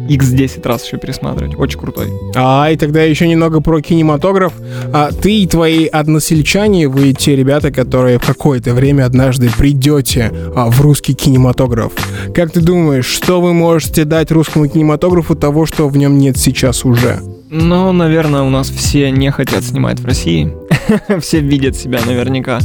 x10 0.08 0.68
раз 0.68 0.86
еще 0.86 0.98
пересматривать. 0.98 1.58
Очень 1.58 1.80
крутой. 1.80 2.08
А, 2.36 2.70
и 2.72 2.78
тогда 2.78 3.02
еще 3.04 3.28
немного 3.28 3.62
про 3.62 3.82
кинематограф. 3.82 4.54
А, 4.94 5.12
ты 5.12 5.42
и 5.42 5.48
твои 5.48 5.86
односельчане, 5.86 6.88
вы 6.88 7.14
те 7.14 7.36
ребята, 7.36 7.72
которые 7.72 8.20
в 8.20 8.26
какое-то 8.26 8.74
время 8.74 9.06
однажды 9.06 9.50
придете 9.50 10.32
а, 10.56 10.70
в 10.70 10.82
русский 10.82 11.14
кинематограф. 11.14 11.94
Как 12.34 12.52
ты 12.52 12.62
думаешь, 12.62 13.06
что 13.06 13.42
вы 13.42 13.54
можете 13.54 14.06
дать 14.06 14.32
русскому 14.32 14.68
кинематографу 14.68 15.36
того, 15.36 15.66
что 15.66 15.88
в 15.88 15.98
нем 15.98 16.18
нет 16.18 16.38
сейчас 16.38 16.86
уже? 16.86 17.20
Но, 17.50 17.92
наверное, 17.92 18.42
у 18.42 18.50
нас 18.50 18.70
все 18.70 19.12
не 19.12 19.32
хотят 19.32 19.64
снимать 19.64 20.00
в 20.00 20.06
России. 20.06 20.52
все 21.20 21.40
видят 21.40 21.76
себя 21.76 22.00
наверняка 22.06 22.60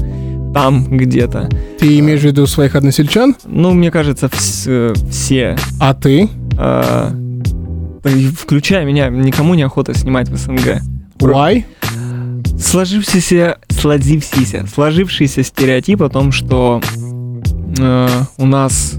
там 0.52 0.84
где-то. 0.96 1.48
Ты 1.78 1.98
имеешь 1.98 2.20
в 2.20 2.24
виду 2.24 2.46
своих 2.46 2.74
односельчан? 2.74 3.36
Ну, 3.46 3.72
мне 3.72 3.90
кажется, 3.90 4.26
вс- 4.26 4.64
э, 4.66 4.94
все 5.10 5.56
А 5.78 5.94
ты? 5.94 6.28
А, 6.58 7.12
включая 8.38 8.84
меня, 8.84 9.08
никому 9.08 9.54
не 9.54 9.62
охота 9.62 9.96
снимать 9.96 10.28
в 10.28 10.36
СНГ. 10.36 10.80
Why? 11.18 11.64
Сложившийся, 12.58 13.58
сложившийся, 13.70 14.66
сложившийся 14.66 15.42
стереотип 15.42 16.02
о 16.02 16.08
том, 16.08 16.32
что 16.32 16.80
э, 17.78 18.08
у 18.36 18.46
нас 18.46 18.94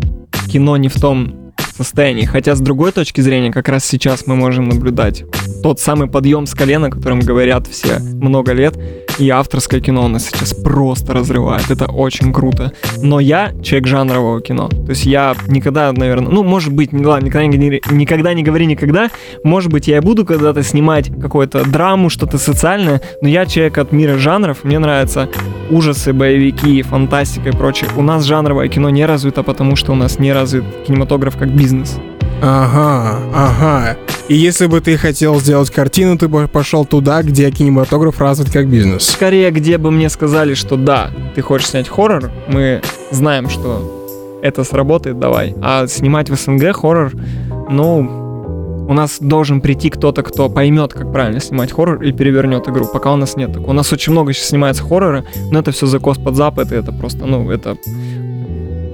кино 0.47 0.77
не 0.77 0.89
в 0.89 0.99
том 0.99 1.53
состоянии. 1.77 2.25
Хотя 2.25 2.55
с 2.55 2.59
другой 2.61 2.91
точки 2.91 3.21
зрения, 3.21 3.51
как 3.51 3.69
раз 3.69 3.85
сейчас 3.85 4.27
мы 4.27 4.35
можем 4.35 4.69
наблюдать 4.69 5.23
тот 5.61 5.79
самый 5.79 6.07
подъем 6.07 6.45
с 6.45 6.53
колена, 6.53 6.87
о 6.87 6.89
котором 6.91 7.19
говорят 7.19 7.67
все 7.67 7.99
много 7.99 8.53
лет, 8.53 8.77
и 9.19 9.29
авторское 9.29 9.81
кино 9.81 10.07
нас 10.07 10.25
сейчас 10.25 10.53
просто 10.53 11.13
разрывает. 11.13 11.69
Это 11.69 11.85
очень 11.85 12.33
круто. 12.33 12.71
Но 13.01 13.19
я 13.19 13.51
человек 13.61 13.87
жанрового 13.87 14.41
кино. 14.41 14.69
То 14.69 14.89
есть 14.89 15.05
я 15.05 15.35
никогда, 15.47 15.91
наверное, 15.91 16.31
ну, 16.31 16.43
может 16.43 16.73
быть, 16.73 16.93
не, 16.93 17.05
ладно, 17.05 17.25
никогда 17.27 17.45
не, 17.45 17.81
никогда 17.91 18.33
не 18.33 18.43
говори 18.43 18.65
никогда. 18.65 19.09
Может 19.43 19.71
быть, 19.71 19.87
я 19.87 19.97
и 19.97 19.99
буду 19.99 20.25
когда-то 20.25 20.63
снимать 20.63 21.11
какую-то 21.21 21.63
драму, 21.65 22.09
что-то 22.09 22.37
социальное, 22.37 23.01
но 23.21 23.27
я 23.27 23.45
человек 23.45 23.77
от 23.77 23.91
мира 23.91 24.17
жанров. 24.17 24.63
Мне 24.63 24.79
нравятся 24.79 25.29
ужасы, 25.69 26.13
боевики, 26.13 26.81
фантастика 26.81 27.49
и 27.49 27.51
прочее. 27.51 27.89
У 27.95 28.01
нас 28.01 28.23
жанровое 28.25 28.67
кино 28.67 28.89
не 28.89 29.05
развито, 29.05 29.43
потому 29.43 29.75
что 29.75 29.91
у 29.91 29.95
нас 29.95 30.19
не 30.19 30.33
развит 30.33 30.63
кинематограф 30.87 31.37
как 31.37 31.49
бизнес. 31.49 31.97
Ага, 32.41 33.19
ага. 33.33 33.97
И 34.27 34.35
если 34.35 34.65
бы 34.65 34.81
ты 34.81 34.97
хотел 34.97 35.39
сделать 35.39 35.69
картину, 35.69 36.17
ты 36.17 36.27
бы 36.27 36.47
пошел 36.47 36.85
туда, 36.85 37.21
где 37.21 37.51
кинематограф 37.51 38.19
развит 38.19 38.49
как 38.49 38.67
бизнес. 38.67 39.03
Скорее, 39.03 39.51
где 39.51 39.77
бы 39.77 39.91
мне 39.91 40.09
сказали, 40.09 40.55
что 40.55 40.75
да, 40.75 41.11
ты 41.35 41.41
хочешь 41.41 41.67
снять 41.67 41.87
хоррор, 41.87 42.31
мы 42.47 42.81
знаем, 43.11 43.49
что 43.49 44.39
это 44.41 44.63
сработает, 44.63 45.19
давай. 45.19 45.55
А 45.61 45.85
снимать 45.87 46.29
в 46.29 46.35
СНГ 46.35 46.73
хоррор, 46.75 47.11
ну, 47.69 48.87
у 48.87 48.93
нас 48.93 49.19
должен 49.19 49.61
прийти 49.61 49.89
кто-то, 49.89 50.23
кто 50.23 50.49
поймет, 50.49 50.93
как 50.93 51.11
правильно 51.11 51.39
снимать 51.39 51.71
хоррор 51.71 52.01
и 52.01 52.11
перевернет 52.11 52.67
игру. 52.67 52.87
Пока 52.91 53.13
у 53.13 53.15
нас 53.15 53.35
нет. 53.35 53.55
У 53.55 53.71
нас 53.71 53.93
очень 53.93 54.11
много 54.11 54.33
сейчас 54.33 54.47
снимается 54.47 54.83
хоррора, 54.83 55.25
но 55.51 55.59
это 55.59 55.71
все 55.71 55.85
закос 55.85 56.17
под 56.17 56.35
запад, 56.35 56.71
и 56.71 56.75
это 56.75 56.91
просто, 56.91 57.25
ну, 57.25 57.49
это 57.51 57.77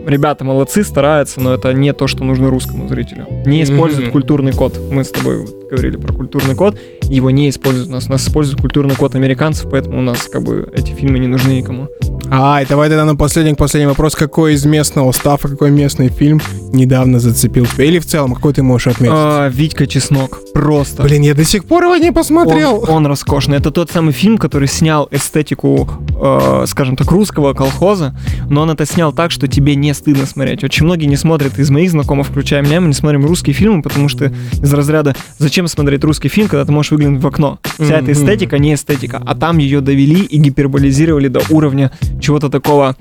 ребята 0.08 0.44
молодцы, 0.44 0.84
стараются, 0.84 1.40
но 1.40 1.54
это 1.54 1.74
не 1.74 1.94
то, 1.94 2.08
что 2.08 2.24
нужно 2.24 2.50
русскому 2.50 2.88
зрителю. 2.88 3.28
Не 3.46 3.64
используют 3.64 4.06
Мгм. 4.06 4.12
культурный 4.14 4.52
код. 4.54 4.80
Мы 4.92 5.04
с 5.04 5.10
тобой 5.12 5.46
говорили 5.70 5.98
про 5.98 6.14
культурный 6.14 6.56
код, 6.56 6.78
его 7.04 7.30
не 7.30 7.50
используют 7.50 7.90
у 7.90 7.92
нас. 7.92 8.08
У 8.08 8.12
нас 8.12 8.28
используют 8.28 8.62
культурный 8.62 8.96
код 8.96 9.16
американцев, 9.16 9.70
поэтому 9.70 10.00
у 10.00 10.02
нас 10.02 10.24
как 10.24 10.44
бы 10.44 10.70
эти 10.74 10.92
фильмы 10.92 11.20
не 11.20 11.28
нужны 11.28 11.52
никому. 11.52 11.88
А, 12.30 12.62
и 12.62 12.66
давай 12.66 12.90
тогда 12.90 13.06
на 13.06 13.16
последний, 13.16 13.54
последний 13.54 13.88
вопрос. 13.88 14.16
Какой 14.16 14.54
из 14.54 14.66
местного 14.66 15.12
стафа, 15.12 15.48
какой 15.48 15.72
местный 15.72 16.10
фильм 16.10 16.42
недавно 16.74 17.20
зацепил 17.20 17.66
тебя? 17.66 17.86
Или 17.86 18.00
в 18.00 18.06
целом, 18.06 18.34
какой 18.34 18.54
ты 18.54 18.64
можешь 18.64 18.88
отметить? 18.88 19.14
А, 19.16 19.50
Витька 19.50 19.88
Чеснок. 19.88 20.40
Просто. 20.54 21.04
Блин, 21.04 21.22
я 21.22 21.34
до 21.34 21.46
сих 21.46 21.66
пор 21.66 21.84
его 21.84 21.96
не 21.96 22.12
посмотрел. 22.12 22.84
Он, 22.84 22.90
он 22.90 23.08
роскошный. 23.08 23.58
Это 23.58 23.72
тот 23.72 23.92
самый 23.92 24.12
фильм, 24.12 24.38
который 24.38 24.68
снял 24.68 25.08
эстетику, 25.12 25.88
э, 26.20 26.66
скажем 26.68 26.96
так, 26.98 27.10
русского 27.12 27.54
колхоза, 27.54 28.18
но 28.50 28.64
он 28.64 28.72
это 28.72 28.86
снял 28.86 29.14
так, 29.14 29.32
что 29.32 29.48
тебе 29.48 29.76
не 29.76 29.94
стыдно 29.94 30.26
смотреть. 30.26 30.64
Очень 30.64 30.86
многие 30.86 31.06
не 31.06 31.16
смотрят 31.16 31.58
из 31.60 31.70
моих 31.70 31.92
знакомых, 31.92 32.28
включая 32.28 32.62
меня, 32.62 32.82
мы 32.82 32.88
не 32.88 32.94
смотрим 32.94 33.26
русские 33.26 33.54
фильмы, 33.54 33.82
потому 33.82 34.10
что 34.10 34.34
из 34.52 34.74
разряда 34.74 35.16
«Зачем 35.38 35.57
смотреть 35.66 36.04
русский 36.04 36.30
фильм, 36.30 36.48
когда 36.48 36.64
ты 36.66 36.72
можешь 36.72 36.92
выглянуть 36.92 37.24
в 37.24 37.26
окно?» 37.28 37.58
Вся 37.80 37.96
эта 37.96 38.04
Мгм. 38.04 38.12
эстетика 38.12 38.60
не 38.60 38.76
эстетика, 38.76 39.20
а 39.26 39.34
там 39.34 39.58
ее 39.58 39.82
довели 39.82 40.22
и 40.22 40.38
гиперболизировали 40.38 41.28
до 41.30 41.42
уровня 41.50 41.92
чего-то 42.22 42.50
такого 42.50 42.96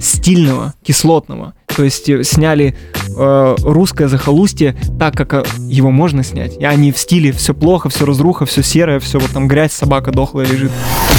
стильного, 0.00 0.74
кислотного. 0.82 1.54
То 1.74 1.84
есть 1.84 2.06
э, 2.10 2.22
сняли 2.22 2.76
э, 3.16 3.56
русское 3.62 4.08
захолустье 4.08 4.76
так, 4.98 5.16
как 5.16 5.32
э, 5.32 5.42
его 5.68 5.90
можно 5.90 6.22
снять. 6.22 6.58
И 6.60 6.64
они 6.66 6.92
в 6.92 6.98
стиле 6.98 7.32
все 7.32 7.54
плохо, 7.54 7.88
все 7.88 8.04
разруха, 8.04 8.44
все 8.44 8.62
серое, 8.62 9.00
все 9.00 9.18
вот 9.18 9.30
там 9.30 9.48
грязь, 9.48 9.72
собака 9.72 10.10
дохлая 10.12 10.46
лежит. 10.46 10.70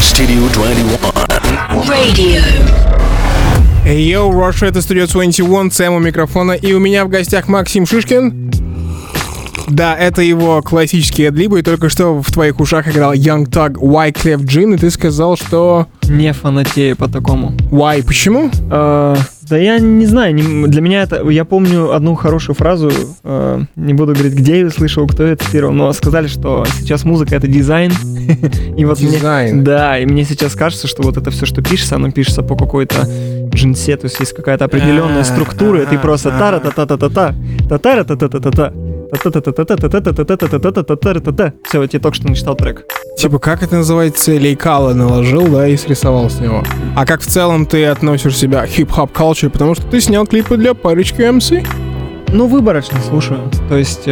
Studio 0.01 0.53
21. 0.53 0.85
Radio. 1.87 2.41
Йоу, 3.85 4.31
Russia, 4.31 4.67
это 4.67 4.79
Studio 4.79 5.11
21, 5.11 5.71
Сэм 5.71 5.93
у 5.93 5.99
микрофона, 5.99 6.53
и 6.53 6.73
у 6.73 6.79
меня 6.79 7.03
в 7.03 7.09
гостях 7.09 7.47
Максим 7.47 7.85
Шишкин. 7.85 8.62
Да, 9.67 9.95
это 9.95 10.21
его 10.21 10.61
классические 10.61 11.29
адлибы, 11.29 11.59
и 11.59 11.61
только 11.63 11.89
что 11.89 12.21
в 12.21 12.31
твоих 12.31 12.59
ушах 12.59 12.87
играл 12.87 13.13
Young 13.13 13.45
Tug 13.49 13.73
Wyclef 13.75 14.39
Jean, 14.45 14.73
и 14.75 14.77
ты 14.77 14.89
сказал, 14.91 15.37
что... 15.37 15.87
Не 16.03 16.33
фанатею 16.33 16.95
по 16.95 17.07
такому. 17.07 17.51
Why? 17.71 18.03
Почему? 18.05 18.49
Э, 18.69 19.15
да 19.49 19.57
я 19.57 19.79
не 19.79 20.05
знаю, 20.05 20.35
не- 20.35 20.67
для 20.67 20.81
меня 20.81 21.03
это... 21.03 21.27
Я 21.29 21.45
помню 21.45 21.91
одну 21.93 22.15
хорошую 22.15 22.55
фразу, 22.55 22.91
э, 23.23 23.61
не 23.75 23.93
буду 23.93 24.13
говорить, 24.13 24.33
где 24.33 24.51
я 24.51 24.57
ее 24.59 24.69
слышал, 24.69 25.07
кто 25.07 25.23
ее 25.23 25.35
цитировал, 25.37 25.73
но 25.73 25.93
сказали, 25.93 26.27
что 26.27 26.65
сейчас 26.79 27.03
музыка— 27.05 27.35
это 27.37 27.47
дизайн. 27.47 27.91
И 28.77 28.85
вот 28.85 28.99
мне- 29.01 29.11
Дизайн. 29.11 29.63
Да, 29.63 29.97
и 29.99 30.05
мне 30.05 30.23
сейчас 30.25 30.55
кажется, 30.55 30.87
что 30.87 31.03
вот 31.03 31.17
это 31.17 31.29
все, 31.31 31.45
что 31.45 31.61
пишется, 31.61 31.95
оно 31.95 32.11
пишется 32.11 32.41
по 32.41 32.55
какой-то 32.55 33.07
джинсе, 33.53 33.95
то 33.97 34.05
есть 34.05 34.19
есть 34.19 34.33
какая-то 34.33 34.65
определенная 34.65 35.21
А, 35.21 35.25
структура, 35.25 35.81
и 35.81 35.85
ты 35.85 35.99
просто 35.99 36.29
тара 36.31 36.59
та 36.59 36.71
та 36.71 36.85
та 36.85 36.97
та 36.97 37.09
та 37.09 37.33
та 37.69 37.77
та 37.77 38.03
та 38.03 38.15
та 38.15 38.27
та 38.27 38.39
та 38.39 38.51
та 38.51 38.73
Все, 41.63 41.81
я 41.81 41.99
только 41.99 42.15
что 42.15 42.27
начитал 42.27 42.55
трек. 42.55 42.85
Типа, 43.17 43.39
как 43.39 43.63
это 43.63 43.77
называется, 43.77 44.31
лейкало 44.33 44.93
наложил, 44.93 45.47
да, 45.47 45.67
и 45.67 45.77
срисовал 45.77 46.29
с 46.29 46.39
него. 46.39 46.63
А 46.95 47.05
как 47.05 47.21
в 47.21 47.25
целом 47.25 47.65
ты 47.65 47.85
относишь 47.85 48.37
себя 48.37 48.65
к 48.65 48.69
хип-хоп 48.69 49.11
culture, 49.11 49.49
потому 49.49 49.75
что 49.75 49.85
ты 49.87 50.01
снял 50.01 50.25
клипы 50.25 50.57
для 50.57 50.73
парочки 50.73 51.21
MC? 51.21 51.65
Ну, 52.29 52.47
выборочно 52.47 52.99
слушаю. 53.07 53.49
То 53.69 53.77
есть, 53.77 54.07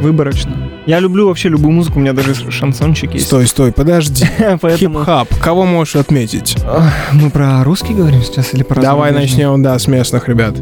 выборочно. 0.00 0.56
Я 0.86 1.00
люблю 1.00 1.28
вообще 1.28 1.48
любую 1.48 1.72
музыку, 1.72 1.98
у 1.98 2.02
меня 2.02 2.12
даже 2.12 2.34
шансончик 2.50 3.14
есть. 3.14 3.26
Стой, 3.26 3.46
стой, 3.46 3.72
подожди. 3.72 4.26
Поэтому 4.60 5.00
Хип-хоп, 5.00 5.28
кого 5.40 5.64
можешь 5.64 5.96
отметить? 5.96 6.56
Мы 7.12 7.30
про 7.30 7.62
русский 7.64 7.94
говорим 7.94 8.22
сейчас 8.22 8.54
или 8.54 8.62
про 8.62 8.80
Давай 8.80 9.12
начнем, 9.12 9.62
да, 9.62 9.78
с 9.78 9.86
местных 9.86 10.28
ребят. 10.28 10.54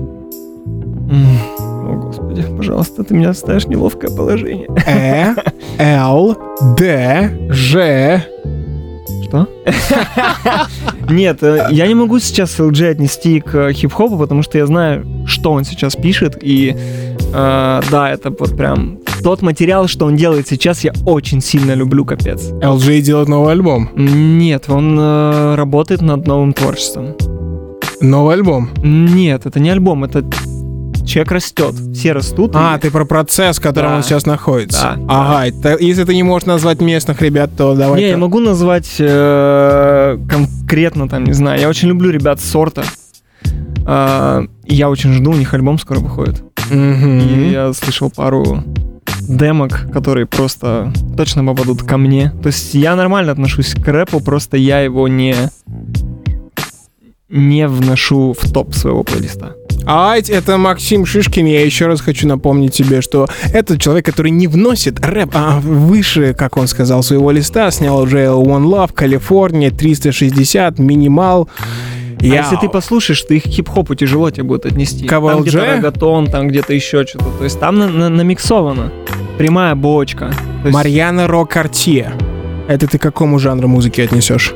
Господи, 2.31 2.57
пожалуйста, 2.57 3.05
ты 3.05 3.15
меня 3.15 3.35
ставишь 3.35 3.65
в 3.65 3.69
неловкое 3.69 4.11
положение. 4.11 4.69
Э, 4.87 5.35
Л, 5.79 6.37
Д, 6.77 7.31
Ж. 7.51 8.23
Что? 9.25 9.49
Нет, 11.11 11.43
э, 11.43 11.69
я 11.71 11.87
не 11.87 11.95
могу 11.95 12.19
сейчас 12.19 12.59
LG 12.59 12.91
отнести 12.91 13.41
к 13.41 13.55
э, 13.55 13.73
хип-хопу, 13.73 14.19
потому 14.19 14.43
что 14.43 14.59
я 14.59 14.67
знаю, 14.67 15.05
что 15.27 15.53
он 15.53 15.65
сейчас 15.65 15.95
пишет, 15.95 16.39
и 16.43 16.75
э, 16.75 17.81
да, 17.91 18.11
это 18.11 18.31
вот 18.31 18.57
прям 18.57 18.99
тот 19.23 19.43
материал, 19.43 19.87
что 19.89 20.07
он 20.07 20.17
делает 20.17 20.49
сейчас, 20.49 20.85
я 20.85 20.93
очень 21.07 21.41
сильно 21.41 21.75
люблю, 21.75 22.05
капец. 22.05 22.51
LG 22.51 23.01
делает 23.03 23.29
новый 23.29 23.53
альбом. 23.53 23.91
Нет, 23.95 24.65
он 24.69 24.99
э, 24.99 25.55
работает 25.57 26.03
над 26.03 26.27
новым 26.27 26.53
творчеством. 26.53 27.15
Новый 28.01 28.35
альбом. 28.35 28.71
Нет, 28.83 29.47
это 29.47 29.61
не 29.61 29.71
альбом, 29.71 30.05
это 30.05 30.25
человек 31.11 31.33
растет, 31.33 31.75
все 31.95 32.13
растут. 32.13 32.53
А, 32.55 32.77
и- 32.77 32.81
ты 32.81 32.91
про 32.91 33.05
процесс, 33.05 33.59
в 33.59 33.63
котором 33.63 33.91
Да. 33.91 33.97
он 33.97 34.03
сейчас 34.03 34.27
находится. 34.27 34.95
Да, 34.97 35.05
Ага, 35.09 35.47
это- 35.49 35.77
если 35.83 36.05
ты 36.05 36.15
не 36.15 36.23
можешь 36.23 36.47
назвать 36.47 36.81
местных 36.81 37.21
ребят, 37.23 37.51
то 37.57 37.75
давай. 37.75 38.01
Не, 38.01 38.09
я 38.11 38.17
могу 38.17 38.41
назвать 38.41 38.97
э, 38.99 40.19
конкретно 40.29 41.09
там, 41.09 41.25
не 41.25 41.33
знаю. 41.33 41.61
Я 41.61 41.69
очень 41.69 41.89
люблю 41.89 42.11
ребят 42.11 42.41
сорта. 42.41 42.85
Э, 43.87 44.47
я 44.67 44.89
очень 44.91 45.13
жду, 45.15 45.33
у 45.33 45.35
них 45.37 45.53
альбом 45.55 45.79
скоро 45.79 45.99
выходит. 46.01 46.43
И 46.73 47.51
я 47.53 47.73
слышал 47.73 48.11
пару 48.11 48.63
демок, 49.29 49.89
которые 49.93 50.27
просто 50.27 50.93
точно 51.17 51.45
попадут 51.45 51.83
ко 51.83 51.97
мне. 51.97 52.33
То 52.43 52.47
есть 52.49 52.75
я 52.75 52.95
нормально 52.97 53.33
отношусь 53.33 53.75
к 53.75 53.87
рэпу, 53.89 54.21
просто 54.21 54.57
я 54.57 54.81
его 54.81 55.09
не 55.09 55.35
не 57.29 57.69
вношу 57.69 58.35
в 58.39 58.51
топ 58.53 58.75
своего 58.75 59.05
плейлиста. 59.05 59.55
Ать, 59.93 60.31
это 60.31 60.57
Максим 60.57 61.05
Шишкин. 61.05 61.47
Я 61.47 61.65
еще 61.65 61.87
раз 61.87 62.01
хочу 62.01 62.29
напомнить 62.29 62.73
тебе, 62.73 63.01
что 63.01 63.27
это 63.53 63.77
человек, 63.77 64.07
который 64.07 64.31
не 64.31 64.47
вносит 64.47 65.05
рэп 65.05 65.31
а 65.35 65.59
выше, 65.61 66.33
как 66.33 66.57
он 66.57 66.69
сказал, 66.69 67.03
своего 67.03 67.33
листа. 67.33 67.69
Снял 67.73 67.99
уже 67.99 68.27
One 68.27 68.65
Love, 68.65 68.93
Калифорния, 68.95 69.71
360, 69.73 70.79
Минимал. 70.79 71.49
А 72.21 72.25
если 72.25 72.55
ты 72.57 72.69
послушаешь, 72.69 73.21
то 73.23 73.35
их 73.35 73.43
к 73.45 73.47
хип-хопу 73.47 73.97
тяжело 73.97 74.31
тебе 74.31 74.45
будет 74.45 74.67
отнести. 74.67 75.07
KVLG? 75.07 75.09
Там 75.33 75.43
где-то 75.43 75.67
рогатон, 75.67 76.27
там 76.27 76.49
где-то 76.49 76.73
еще 76.73 77.05
что-то. 77.05 77.31
То 77.39 77.45
есть 77.45 77.59
там 77.59 77.79
на- 77.79 77.89
на- 77.89 78.11
намиксовано. 78.11 78.93
Прямая 79.39 79.75
бочка. 79.75 80.33
Есть, 80.63 80.75
Марьяна 80.75 81.27
Ро 81.27 81.47
Картье. 81.47 82.13
Это 82.69 82.87
ты 82.87 82.99
к 82.99 83.03
какому 83.03 83.41
жанру 83.41 83.67
музыки 83.67 84.03
отнесешь? 84.03 84.55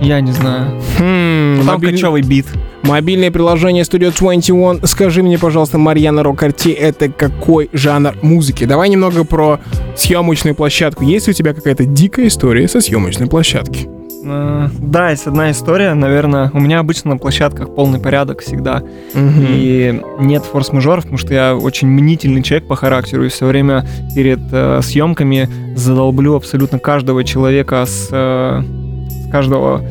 Я 0.00 0.20
не 0.20 0.32
знаю. 0.32 0.80
Хм, 0.98 1.58
Там 1.58 1.66
мобиль- 1.66 1.92
кочевый 1.92 2.22
бит. 2.22 2.46
Мобильное 2.82 3.30
приложение 3.30 3.82
Studio 3.82 4.12
21. 4.16 4.86
Скажи 4.86 5.22
мне, 5.22 5.38
пожалуйста, 5.38 5.78
Марьяна 5.78 6.22
Ро 6.22 6.32
Картье, 6.34 6.72
это 6.74 7.08
какой 7.08 7.68
жанр 7.72 8.14
музыки? 8.22 8.64
Давай 8.64 8.88
немного 8.88 9.24
про 9.24 9.58
съемочную 9.96 10.54
площадку. 10.54 11.04
Есть 11.04 11.26
ли 11.26 11.32
у 11.32 11.34
тебя 11.34 11.52
какая-то 11.54 11.84
дикая 11.84 12.28
история 12.28 12.68
со 12.68 12.80
съемочной 12.80 13.26
площадки? 13.26 13.88
Э, 14.24 14.68
Да, 14.78 15.10
есть 15.10 15.26
одна 15.26 15.50
история, 15.50 15.94
наверное. 15.94 16.50
У 16.54 16.60
меня 16.60 16.78
обычно 16.80 17.10
на 17.12 17.18
площадках 17.18 17.74
полный 17.74 17.98
порядок 18.00 18.40
всегда. 18.42 18.82
Мгм. 19.14 19.46
И 19.48 20.00
нет 20.20 20.44
форс-мажоров, 20.44 21.02
потому 21.04 21.18
что 21.18 21.34
я 21.34 21.56
очень 21.56 21.88
мнительный 21.88 22.42
человек 22.42 22.68
по 22.68 22.76
характеру. 22.76 23.24
И 23.24 23.28
все 23.28 23.46
время 23.46 23.86
перед 24.14 24.40
э, 24.52 24.80
съемками 24.82 25.48
задолблю 25.76 26.34
абсолютно 26.36 26.78
каждого 26.78 27.22
человека 27.24 27.84
с, 27.86 28.08
э, 28.10 28.62
с 28.62 28.87
каждого 29.30 29.82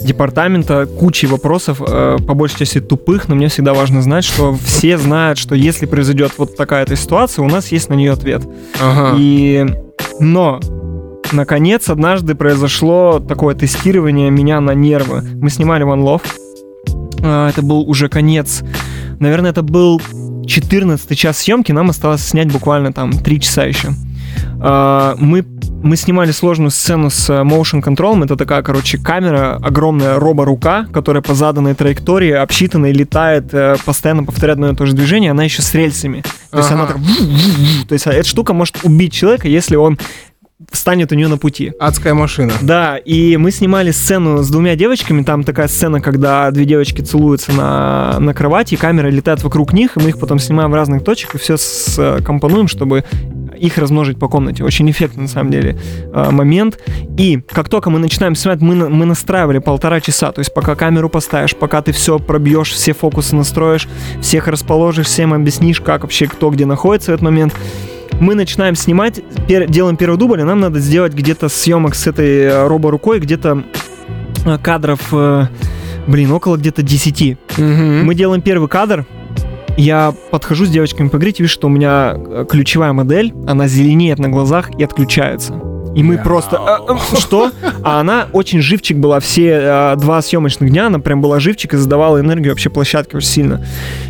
департамента 0.00 0.86
кучей 0.86 1.26
вопросов, 1.26 1.80
э, 1.86 2.16
по 2.26 2.34
большей 2.34 2.58
части 2.60 2.80
тупых, 2.80 3.28
но 3.28 3.34
мне 3.34 3.48
всегда 3.48 3.74
важно 3.74 4.02
знать, 4.02 4.24
что 4.24 4.56
все 4.64 4.98
знают, 4.98 5.38
что 5.38 5.54
если 5.54 5.86
произойдет 5.86 6.32
вот 6.38 6.56
такая-то 6.56 6.96
ситуация, 6.96 7.44
у 7.44 7.48
нас 7.48 7.70
есть 7.72 7.88
на 7.88 7.94
нее 7.94 8.12
ответ. 8.12 8.42
Ага. 8.80 9.16
И... 9.18 9.66
Но 10.20 10.60
наконец, 11.32 11.88
однажды 11.88 12.34
произошло 12.34 13.18
такое 13.20 13.54
тестирование 13.54 14.30
меня 14.30 14.60
на 14.60 14.72
нервы. 14.72 15.22
Мы 15.22 15.50
снимали 15.50 15.84
One 15.84 16.02
Love. 16.02 16.22
А, 17.22 17.48
Это 17.50 17.62
был 17.62 17.88
уже 17.88 18.08
конец. 18.08 18.62
Наверное, 19.18 19.50
это 19.50 19.62
был 19.62 20.00
14 20.46 21.16
час 21.16 21.38
съемки. 21.38 21.72
Нам 21.72 21.90
осталось 21.90 22.22
снять 22.24 22.52
буквально 22.52 22.92
там 22.92 23.12
3 23.12 23.40
часа 23.40 23.64
еще. 23.64 23.90
А, 24.60 25.14
Мы 25.18 25.44
мы 25.82 25.96
снимали 25.96 26.30
сложную 26.30 26.70
сцену 26.70 27.10
с 27.10 27.28
э, 27.28 27.42
motion 27.42 27.82
control. 27.82 28.24
Это 28.24 28.36
такая, 28.36 28.62
короче, 28.62 28.98
камера, 28.98 29.56
огромная 29.62 30.18
робо-рука, 30.18 30.86
которая 30.92 31.22
по 31.22 31.34
заданной 31.34 31.74
траектории 31.74 32.32
обсчитанной 32.32 32.92
летает, 32.92 33.52
э, 33.52 33.76
постоянно 33.84 34.24
повторяет 34.24 34.58
одно 34.58 34.70
и 34.70 34.74
то 34.74 34.86
же 34.86 34.94
движение. 34.94 35.30
Она 35.30 35.44
еще 35.44 35.62
с 35.62 35.74
рельсами. 35.74 36.22
То 36.50 36.58
есть 36.58 36.70
она 36.70 36.86
так... 36.86 36.96
То 37.88 37.94
есть 37.94 38.06
эта 38.06 38.26
штука 38.26 38.52
может 38.52 38.78
убить 38.84 39.12
человека, 39.12 39.48
если 39.48 39.76
он 39.76 39.98
встанет 40.70 41.12
у 41.12 41.14
нее 41.14 41.28
на 41.28 41.38
пути. 41.38 41.72
Адская 41.80 42.14
машина. 42.14 42.52
Да, 42.60 42.96
и 42.96 43.36
мы 43.36 43.50
снимали 43.50 43.90
сцену 43.90 44.42
с 44.42 44.50
двумя 44.50 44.76
девочками. 44.76 45.22
Там 45.22 45.44
такая 45.44 45.68
сцена, 45.68 46.00
когда 46.00 46.50
две 46.50 46.64
девочки 46.64 47.00
целуются 47.00 47.52
на, 47.52 48.18
на 48.20 48.34
кровати, 48.34 48.74
и 48.74 48.76
камера 48.76 49.08
летает 49.08 49.42
вокруг 49.42 49.72
них, 49.72 49.96
и 49.96 50.00
мы 50.00 50.10
их 50.10 50.18
потом 50.18 50.38
снимаем 50.38 50.70
в 50.70 50.74
разных 50.74 51.04
точках 51.04 51.34
и 51.34 51.38
все 51.38 51.56
компонуем, 52.22 52.68
чтобы 52.68 53.04
их 53.62 53.78
размножить 53.78 54.18
по 54.18 54.28
комнате. 54.28 54.64
Очень 54.64 54.90
эффектный, 54.90 55.22
на 55.22 55.28
самом 55.28 55.52
деле, 55.52 55.78
э, 56.12 56.30
момент. 56.30 56.80
И 57.16 57.40
как 57.48 57.68
только 57.68 57.90
мы 57.90 58.00
начинаем 58.00 58.34
снимать, 58.34 58.60
мы, 58.60 58.88
мы 58.88 59.06
настраивали 59.06 59.58
полтора 59.58 60.00
часа. 60.00 60.32
То 60.32 60.40
есть 60.40 60.52
пока 60.52 60.74
камеру 60.74 61.08
поставишь, 61.08 61.54
пока 61.54 61.80
ты 61.80 61.92
все 61.92 62.18
пробьешь, 62.18 62.72
все 62.72 62.92
фокусы 62.92 63.36
настроишь, 63.36 63.88
всех 64.20 64.48
расположишь, 64.48 65.06
всем 65.06 65.32
объяснишь, 65.32 65.80
как 65.80 66.02
вообще 66.02 66.26
кто 66.26 66.50
где 66.50 66.66
находится 66.66 67.12
в 67.12 67.14
этот 67.14 67.22
момент 67.24 67.54
мы 68.20 68.34
начинаем 68.34 68.76
снимать, 68.76 69.20
пер- 69.48 69.68
делаем 69.68 69.96
первый 69.96 70.16
дубль, 70.16 70.40
и 70.40 70.44
нам 70.44 70.60
надо 70.60 70.78
сделать 70.78 71.12
где-то 71.12 71.48
съемок 71.48 71.94
с 71.94 72.06
этой 72.06 72.42
э, 72.42 72.66
робо-рукой, 72.68 73.18
где-то 73.18 73.64
э, 74.44 74.58
кадров, 74.58 75.00
блин, 76.06 76.30
около 76.30 76.56
где-то 76.56 76.82
10. 76.82 77.38
Мгм. 77.56 78.04
Мы 78.04 78.14
делаем 78.14 78.42
первый 78.42 78.68
кадр, 78.68 79.06
я 79.76 80.14
подхожу 80.30 80.66
с 80.66 80.68
девочками 80.70 81.08
поговорить, 81.08 81.40
вижу, 81.40 81.50
что 81.52 81.66
у 81.66 81.70
меня 81.70 82.14
э, 82.16 82.46
ключевая 82.48 82.92
модель, 82.92 83.32
она 83.46 83.68
зеленеет 83.68 84.18
на 84.18 84.28
глазах 84.28 84.70
и 84.78 84.84
отключается. 84.84 85.54
И 85.94 86.02
мы 86.02 86.16
просто... 86.16 86.56
«А, 86.56 86.78
а, 86.88 87.16
что? 87.18 87.50
А 87.82 88.00
она 88.00 88.28
очень 88.32 88.62
живчик 88.62 88.96
была. 88.96 89.20
Все 89.20 89.60
э, 89.62 89.96
два 89.96 90.22
съемочных 90.22 90.70
дня 90.70 90.86
она 90.86 90.98
прям 90.98 91.20
была 91.20 91.38
живчик 91.38 91.74
и 91.74 91.76
задавала 91.76 92.18
энергию 92.18 92.52
вообще 92.52 92.70
площадке 92.70 93.18
очень 93.18 93.28
сильно. 93.28 93.66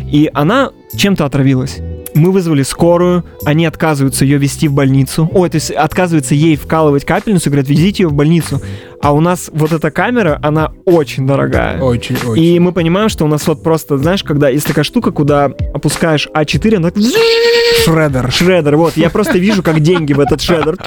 И 0.09 0.29
она 0.33 0.71
чем-то 0.95 1.25
отравилась. 1.25 1.81
Мы 2.15 2.31
вызвали 2.31 2.63
скорую, 2.63 3.23
они 3.45 3.65
отказываются 3.65 4.23
ее 4.25 4.37
вести 4.37 4.67
в 4.67 4.73
больницу. 4.73 5.29
Ой, 5.33 5.49
то 5.49 5.55
есть 5.55 5.71
отказываются 5.71 6.35
ей 6.35 6.55
вкалывать 6.55 7.05
капельницу, 7.05 7.49
говорят, 7.49 7.67
везите 7.67 8.03
ее 8.03 8.09
в 8.09 8.13
больницу. 8.13 8.61
А 9.01 9.13
у 9.13 9.19
нас 9.19 9.49
вот 9.53 9.71
эта 9.71 9.91
камера, 9.91 10.39
она 10.41 10.71
очень 10.85 11.27
дорогая. 11.27 11.81
Очень, 11.81 12.15
очень. 12.25 12.43
И 12.43 12.59
мы 12.59 12.71
понимаем, 12.71 13.09
что 13.09 13.25
у 13.25 13.27
нас 13.27 13.45
вот 13.47 13.63
просто, 13.63 13.97
знаешь, 13.97 14.23
когда 14.23 14.49
есть 14.49 14.65
такая 14.65 14.83
штука, 14.83 15.11
куда 15.11 15.51
опускаешь 15.73 16.27
А4, 16.33 16.75
она 16.77 16.91
так 16.91 17.03
Шредер. 17.83 18.31
шредер, 18.31 18.77
вот, 18.77 18.95
я 18.95 19.09
просто 19.09 19.37
вижу, 19.37 19.63
как 19.63 19.79
деньги 19.81 20.13
в 20.13 20.19
этот 20.19 20.41
шредер 20.41 20.77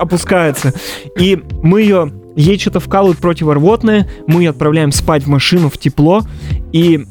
опускаются. 0.00 0.72
И 1.18 1.42
мы 1.62 1.82
ее, 1.82 2.12
ей 2.36 2.58
что-то 2.58 2.80
вкалывают 2.80 3.18
противорвотное, 3.18 4.08
мы 4.26 4.42
ее 4.42 4.50
отправляем 4.50 4.92
спать 4.92 5.24
в 5.24 5.28
машину 5.28 5.68
в 5.68 5.76
тепло, 5.76 6.22
и 6.72 7.06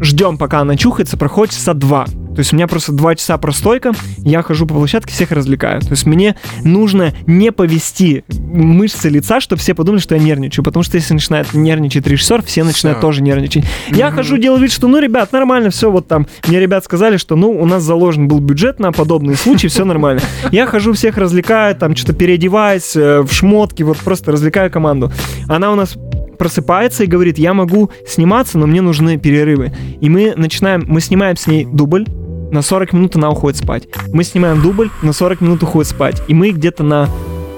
ждем, 0.00 0.36
пока 0.36 0.60
она 0.60 0.76
чухается, 0.76 1.16
проходит 1.16 1.54
часа 1.54 1.72
два. 1.72 2.06
То 2.36 2.40
есть 2.40 2.52
у 2.52 2.56
меня 2.56 2.66
просто 2.66 2.92
два 2.92 3.14
часа 3.14 3.38
простойка, 3.38 3.92
я 4.18 4.42
хожу 4.42 4.66
по 4.66 4.74
площадке, 4.74 5.12
всех 5.12 5.32
развлекаю. 5.32 5.80
То 5.80 5.90
есть 5.90 6.04
мне 6.04 6.36
нужно 6.62 7.14
не 7.26 7.50
повести 7.50 8.24
мышцы 8.28 9.08
лица, 9.08 9.40
чтобы 9.40 9.60
все 9.60 9.74
подумали, 9.74 10.00
что 10.00 10.14
я 10.14 10.20
нервничаю. 10.20 10.62
Потому 10.62 10.82
что 10.82 10.98
если 10.98 11.14
начинает 11.14 11.54
нервничать 11.54 12.06
режиссер, 12.06 12.42
все 12.42 12.62
начинают 12.62 12.98
Всё. 12.98 13.06
тоже 13.06 13.22
нервничать. 13.22 13.64
Я 13.90 14.10
хожу, 14.10 14.36
делаю 14.36 14.60
вид, 14.60 14.70
что 14.70 14.86
ну, 14.86 14.98
ребят, 14.98 15.32
нормально, 15.32 15.70
все, 15.70 15.90
вот 15.90 16.08
там. 16.08 16.26
Мне 16.46 16.60
ребят 16.60 16.84
сказали, 16.84 17.16
что 17.16 17.36
ну, 17.36 17.50
у 17.50 17.64
нас 17.64 17.82
заложен 17.82 18.28
был 18.28 18.40
бюджет 18.40 18.78
на 18.78 18.92
подобные 18.92 19.36
случаи, 19.36 19.68
все 19.68 19.86
нормально. 19.86 20.20
Я 20.52 20.66
хожу, 20.66 20.92
всех 20.92 21.16
развлекаю, 21.16 21.74
там 21.74 21.96
что-то 21.96 22.12
переодеваюсь 22.12 22.94
э, 22.96 23.22
в 23.22 23.32
шмотки, 23.32 23.82
вот 23.82 23.96
просто 23.96 24.32
развлекаю 24.32 24.70
команду. 24.70 25.10
Она 25.48 25.72
у 25.72 25.74
нас 25.74 25.96
просыпается 26.36 27.04
и 27.04 27.06
говорит, 27.06 27.38
я 27.38 27.54
могу 27.54 27.90
сниматься, 28.06 28.58
но 28.58 28.66
мне 28.66 28.82
нужны 28.82 29.16
перерывы. 29.16 29.72
И 30.00 30.08
мы 30.08 30.34
начинаем, 30.36 30.84
мы 30.86 31.00
снимаем 31.00 31.36
с 31.36 31.46
ней 31.46 31.64
дубль, 31.64 32.04
на 32.50 32.62
40 32.62 32.92
минут 32.92 33.16
она 33.16 33.30
уходит 33.30 33.58
спать. 33.58 33.88
Мы 34.12 34.24
снимаем 34.24 34.62
дубль, 34.62 34.90
на 35.02 35.12
40 35.12 35.40
минут 35.40 35.62
уходит 35.62 35.90
спать. 35.90 36.22
И 36.28 36.34
мы 36.34 36.50
где-то 36.50 36.82
на 36.82 37.08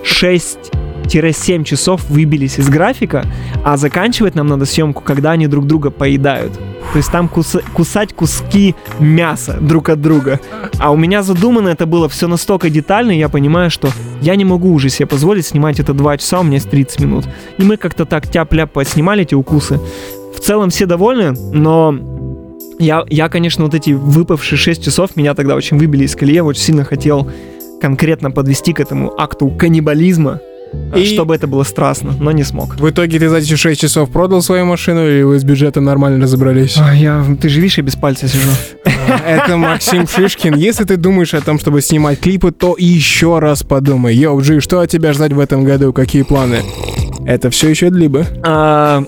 6-7 0.05 1.65
часов 1.65 2.09
выбились 2.09 2.59
из 2.59 2.69
графика, 2.69 3.25
а 3.65 3.77
заканчивать 3.77 4.35
нам 4.35 4.47
надо 4.47 4.67
съемку, 4.67 5.03
когда 5.03 5.33
они 5.33 5.47
друг 5.47 5.67
друга 5.67 5.91
поедают. 5.91 6.53
То 6.93 6.97
есть 6.97 7.13
там 7.13 7.31
куса- 7.33 7.63
кусать 7.75 8.15
куски 8.15 8.75
мяса 8.99 9.59
друг 9.61 9.91
от 9.91 10.01
друга. 10.01 10.41
А 10.79 10.91
у 10.91 10.97
меня 10.97 11.23
задумано 11.23 11.69
это 11.69 11.85
было 11.87 12.09
все 12.09 12.29
настолько 12.29 12.71
детально, 12.71 13.13
я 13.13 13.29
понимаю, 13.29 13.71
что 13.71 13.91
я 14.23 14.37
не 14.37 14.45
могу 14.45 14.73
уже 14.73 14.89
себе 14.89 15.07
позволить 15.07 15.47
снимать 15.47 15.81
это 15.81 15.93
2 15.93 16.19
часа, 16.19 16.41
у 16.41 16.45
меня 16.45 16.55
есть 16.55 16.71
30 16.71 17.01
минут. 17.01 17.27
И 17.59 17.63
мы 17.63 17.77
как-то 17.77 18.07
так 18.07 18.27
тяп-ляп 18.27 18.71
снимали 18.87 19.23
эти 19.23 19.35
укусы. 19.35 19.79
В 20.35 20.41
целом 20.41 20.71
все 20.71 20.87
довольны, 20.87 21.33
но 21.53 21.95
я, 22.79 23.05
я, 23.09 23.29
конечно, 23.29 23.65
вот 23.65 23.75
эти 23.75 23.91
выпавшие 23.91 24.59
6 24.59 24.85
часов 24.85 25.17
меня 25.17 25.35
тогда 25.35 25.55
очень 25.57 25.79
выбили 25.79 26.05
из 26.05 26.15
колеи. 26.15 26.37
Я 26.37 26.45
очень 26.45 26.63
сильно 26.63 26.85
хотел 26.85 27.29
конкретно 27.81 28.31
подвести 28.31 28.73
к 28.73 28.81
этому 28.81 29.13
акту 29.19 29.49
каннибализма, 29.51 30.41
И- 30.95 31.05
чтобы 31.07 31.35
это 31.35 31.47
было 31.47 31.63
страстно, 31.63 32.13
но 32.21 32.31
не 32.33 32.45
смог. 32.45 32.75
В 32.79 32.91
итоге 32.91 33.19
ты 33.19 33.29
за 33.29 33.39
эти 33.39 33.55
6 33.57 33.81
часов 33.81 34.11
продал 34.11 34.43
свою 34.43 34.65
машину 34.67 35.07
или 35.07 35.23
вы 35.23 35.39
с 35.39 35.45
бюджетом 35.45 35.85
нормально 35.85 36.23
разобрались? 36.23 36.77
А, 36.79 36.95
Я, 36.95 37.25
ты 37.41 37.49
же 37.49 37.61
видишь, 37.61 37.79
я 37.79 37.85
без 37.85 37.97
пальца 37.97 38.29
сижу. 38.29 38.51
Это 39.27 39.57
Максим 39.57 40.07
Шишкин. 40.07 40.55
Если 40.57 40.85
ты 40.85 40.97
думаешь 40.97 41.33
о 41.35 41.41
том, 41.41 41.59
чтобы 41.59 41.81
снимать 41.81 42.21
клипы, 42.21 42.51
то 42.53 42.75
еще 42.79 43.39
раз 43.39 43.63
подумай. 43.63 44.15
Йоу, 44.15 44.41
Джи, 44.43 44.61
что 44.61 44.81
от 44.81 44.91
тебя 44.91 45.13
ждать 45.15 45.33
в 45.33 45.41
этом 45.41 45.65
году? 45.65 45.93
Какие 45.93 46.23
планы? 46.23 46.59
Это 47.27 47.49
все 47.51 47.69
еще 47.71 47.89
либо. 47.91 48.27
А, 48.43 49.05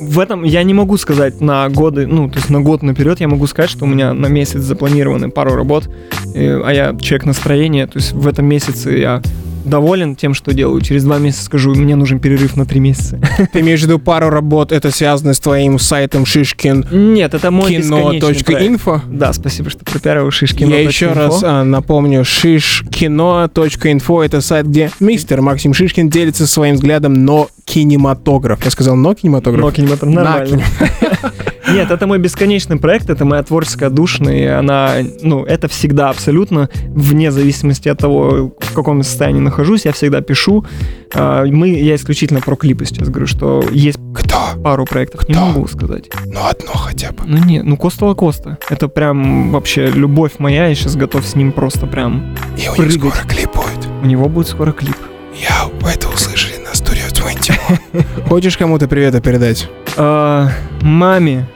в 0.00 0.18
этом 0.18 0.44
я 0.44 0.62
не 0.62 0.74
могу 0.74 0.96
сказать 0.96 1.40
на 1.40 1.68
годы, 1.68 2.06
ну, 2.06 2.28
то 2.28 2.36
есть 2.36 2.50
на 2.50 2.60
год 2.60 2.82
наперед 2.82 3.20
я 3.20 3.28
могу 3.28 3.46
сказать, 3.46 3.70
что 3.70 3.84
у 3.84 3.88
меня 3.88 4.12
на 4.12 4.26
месяц 4.26 4.60
запланированы 4.60 5.30
пару 5.30 5.54
работ, 5.54 5.88
э, 6.34 6.60
а 6.64 6.72
я 6.72 6.96
человек 6.98 7.26
настроения, 7.26 7.86
то 7.86 7.98
есть 7.98 8.12
в 8.12 8.26
этом 8.26 8.46
месяце 8.46 8.96
я 8.98 9.22
доволен 9.64 10.16
тем, 10.16 10.34
что 10.34 10.52
делаю. 10.52 10.80
Через 10.80 11.04
два 11.04 11.18
месяца 11.18 11.44
скажу, 11.44 11.74
мне 11.74 11.96
нужен 11.96 12.18
перерыв 12.18 12.56
на 12.56 12.66
три 12.66 12.80
месяца. 12.80 13.18
Ты 13.52 13.60
имеешь 13.60 13.80
в 13.80 13.84
виду 13.84 13.98
пару 13.98 14.30
работ, 14.30 14.72
это 14.72 14.90
связано 14.90 15.34
с 15.34 15.40
твоим 15.40 15.78
сайтом 15.78 16.26
Шишкин 16.26 16.86
Нет, 16.90 17.34
это 17.34 17.50
мой 17.50 17.70
кино.инфо? 17.70 19.02
Да, 19.06 19.32
спасибо, 19.32 19.70
что 19.70 19.84
пропиарил 19.84 20.30
шишки. 20.30 20.64
Я 20.64 20.80
еще 20.80 21.12
раз 21.12 21.42
а, 21.42 21.64
напомню, 21.64 22.24
шишкино.инфо 22.24 24.22
это 24.22 24.40
сайт, 24.40 24.66
где 24.66 24.90
мистер 25.00 25.40
Максим 25.40 25.74
Шишкин 25.74 26.08
делится 26.08 26.46
своим 26.46 26.76
взглядом 26.76 27.24
но 27.24 27.48
кинематограф. 27.64 28.64
Я 28.64 28.70
сказал 28.70 28.96
но 28.96 29.14
кинематограф? 29.14 29.62
Но 29.62 29.70
кинематограф 29.70 30.14
нормально. 30.14 30.62
Нет, 31.74 31.90
это 31.90 32.06
мой 32.06 32.18
бесконечный 32.18 32.76
проект, 32.78 33.10
это 33.10 33.24
моя 33.24 33.42
творческая 33.42 33.90
душная, 33.90 34.36
и 34.36 34.44
она, 34.46 34.92
ну, 35.22 35.44
это 35.44 35.68
всегда 35.68 36.10
абсолютно, 36.10 36.68
вне 36.88 37.30
зависимости 37.30 37.88
от 37.88 37.98
того, 37.98 38.52
в 38.58 38.72
каком 38.74 39.02
состоянии 39.02 39.40
нахожусь, 39.40 39.84
я 39.84 39.92
всегда 39.92 40.20
пишу. 40.20 40.64
А, 41.14 41.44
Мы, 41.44 41.68
я 41.68 41.94
исключительно 41.94 42.40
про 42.40 42.56
клипы 42.56 42.84
сейчас 42.86 43.08
говорю, 43.08 43.26
что 43.26 43.62
есть 43.72 43.98
Кто? 44.14 44.60
пару 44.62 44.84
проектов, 44.84 45.28
не 45.28 45.34
Кто? 45.34 45.46
могу 45.46 45.66
сказать. 45.68 46.10
Ну 46.26 46.40
одно 46.48 46.72
хотя 46.74 47.10
бы. 47.12 47.22
Ну 47.26 47.38
не, 47.44 47.62
ну 47.62 47.76
Коста 47.76 48.06
Лакоста. 48.06 48.58
Это 48.70 48.88
прям 48.88 49.50
вообще 49.52 49.86
любовь 49.90 50.32
моя, 50.38 50.66
я 50.68 50.74
сейчас 50.74 50.96
готов 50.96 51.24
с 51.26 51.34
ним 51.34 51.52
просто 51.52 51.86
прям... 51.86 52.34
И 52.56 52.68
у 52.68 52.72
них 52.72 52.76
Прыгать. 52.76 53.14
скоро 53.14 53.28
клип 53.28 53.50
будет. 53.54 53.88
У 54.02 54.06
него 54.06 54.28
будет 54.28 54.48
скоро 54.48 54.72
клип. 54.72 54.96
Я, 55.36 55.68
это 55.92 56.08
услышали 56.08 56.54
на 56.58 56.68
Studio 56.72 57.12
21. 57.14 58.04
Хочешь 58.28 58.56
кому-то 58.56 58.86
привета 58.88 59.20
передать? 59.20 59.68
А, 59.96 60.48
маме, 60.80 61.48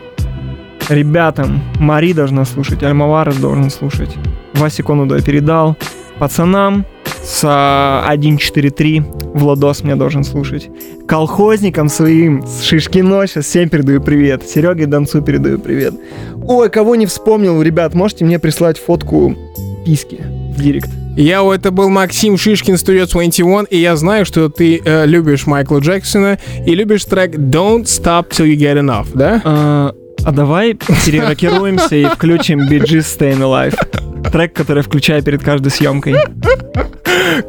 ребятам, 0.89 1.63
Мари 1.79 2.13
должна 2.13 2.45
слушать, 2.45 2.83
Альмавара 2.83 3.33
должен 3.33 3.71
слушать. 3.71 4.11
Васе 4.55 4.83
Конуду 4.83 5.17
я 5.17 5.23
передал. 5.23 5.77
Пацанам 6.19 6.85
с 7.23 7.43
а, 7.45 8.05
143 8.07 9.03
Владос 9.35 9.83
мне 9.85 9.95
должен 9.95 10.25
слушать. 10.25 10.69
Колхозникам 11.07 11.89
своим 11.89 12.45
с 12.47 12.63
Шишкино 12.63 13.27
сейчас 13.27 13.47
всем 13.47 13.69
передаю 13.69 14.01
привет. 14.01 14.43
Сереге 14.49 14.87
Донцу 14.87 15.23
передаю 15.23 15.59
привет. 15.59 15.95
Ой, 16.43 16.71
кого 16.71 16.97
не 16.97 17.07
вспомнил, 17.07 17.61
ребят, 17.63 17.95
можете 17.95 18.25
мне 18.25 18.39
прислать 18.39 18.79
фотку 18.79 19.37
писки 19.85 20.21
в 20.57 20.61
директ. 20.61 20.91
Яу, 21.17 21.51
это 21.51 21.71
был 21.71 21.89
Максим 21.89 22.37
Шишкин, 22.37 22.75
Studio 22.75 23.11
21, 23.11 23.65
и 23.71 23.79
я 23.79 23.97
знаю, 23.97 24.25
что 24.25 24.49
ты 24.49 24.81
э, 24.85 25.05
любишь 25.05 25.47
Майкла 25.47 25.81
Джексона 25.81 26.39
и 26.65 26.75
любишь 26.75 27.05
трек 27.05 27.35
Don't 27.35 27.85
Stop 27.85 28.31
Till 28.31 28.47
You 28.47 28.57
Get 28.57 28.81
Enough, 28.81 29.09
да? 29.15 29.43
А, 29.45 29.95
а 30.25 30.33
давай 30.33 30.75
перерокируемся 30.75 31.97
и 31.97 32.05
включим 32.07 32.69
Bee 32.69 32.83
Gees 32.83 33.07
Staying 33.19 33.41
Alive. 33.41 34.31
Трек, 34.31 34.53
который 34.53 34.83
включаю 34.83 35.23
перед 35.23 35.43
каждой 35.43 35.71
съемкой. 35.71 36.17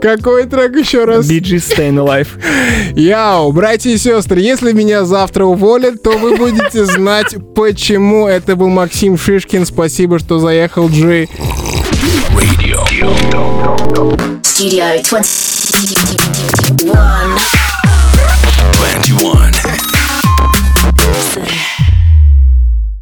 Какой 0.02 0.46
трек 0.46 0.76
еще 0.76 1.06
раз? 1.06 1.30
Bee 1.30 1.42
Gees 1.42 1.76
Staying 1.76 1.98
Alive. 2.04 2.28
Яу, 2.96 3.52
братья 3.52 3.90
и 3.90 3.98
сестры, 3.98 4.40
если 4.40 4.72
меня 4.72 5.04
завтра 5.06 5.46
уволят, 5.46 6.04
то 6.04 6.18
вы 6.18 6.38
будете 6.38 6.86
знать, 6.86 7.36
почему. 7.56 8.28
Это 8.28 8.56
был 8.56 8.70
Максим 8.70 9.18
Шишкин. 9.18 9.66
Спасибо, 9.66 10.20
что 10.20 10.40
заехал, 10.40 10.90
Джи. 10.90 11.28
Radio. 12.34 12.80
Studio 14.44 15.02
21. 15.04 16.92
21. 18.74 19.56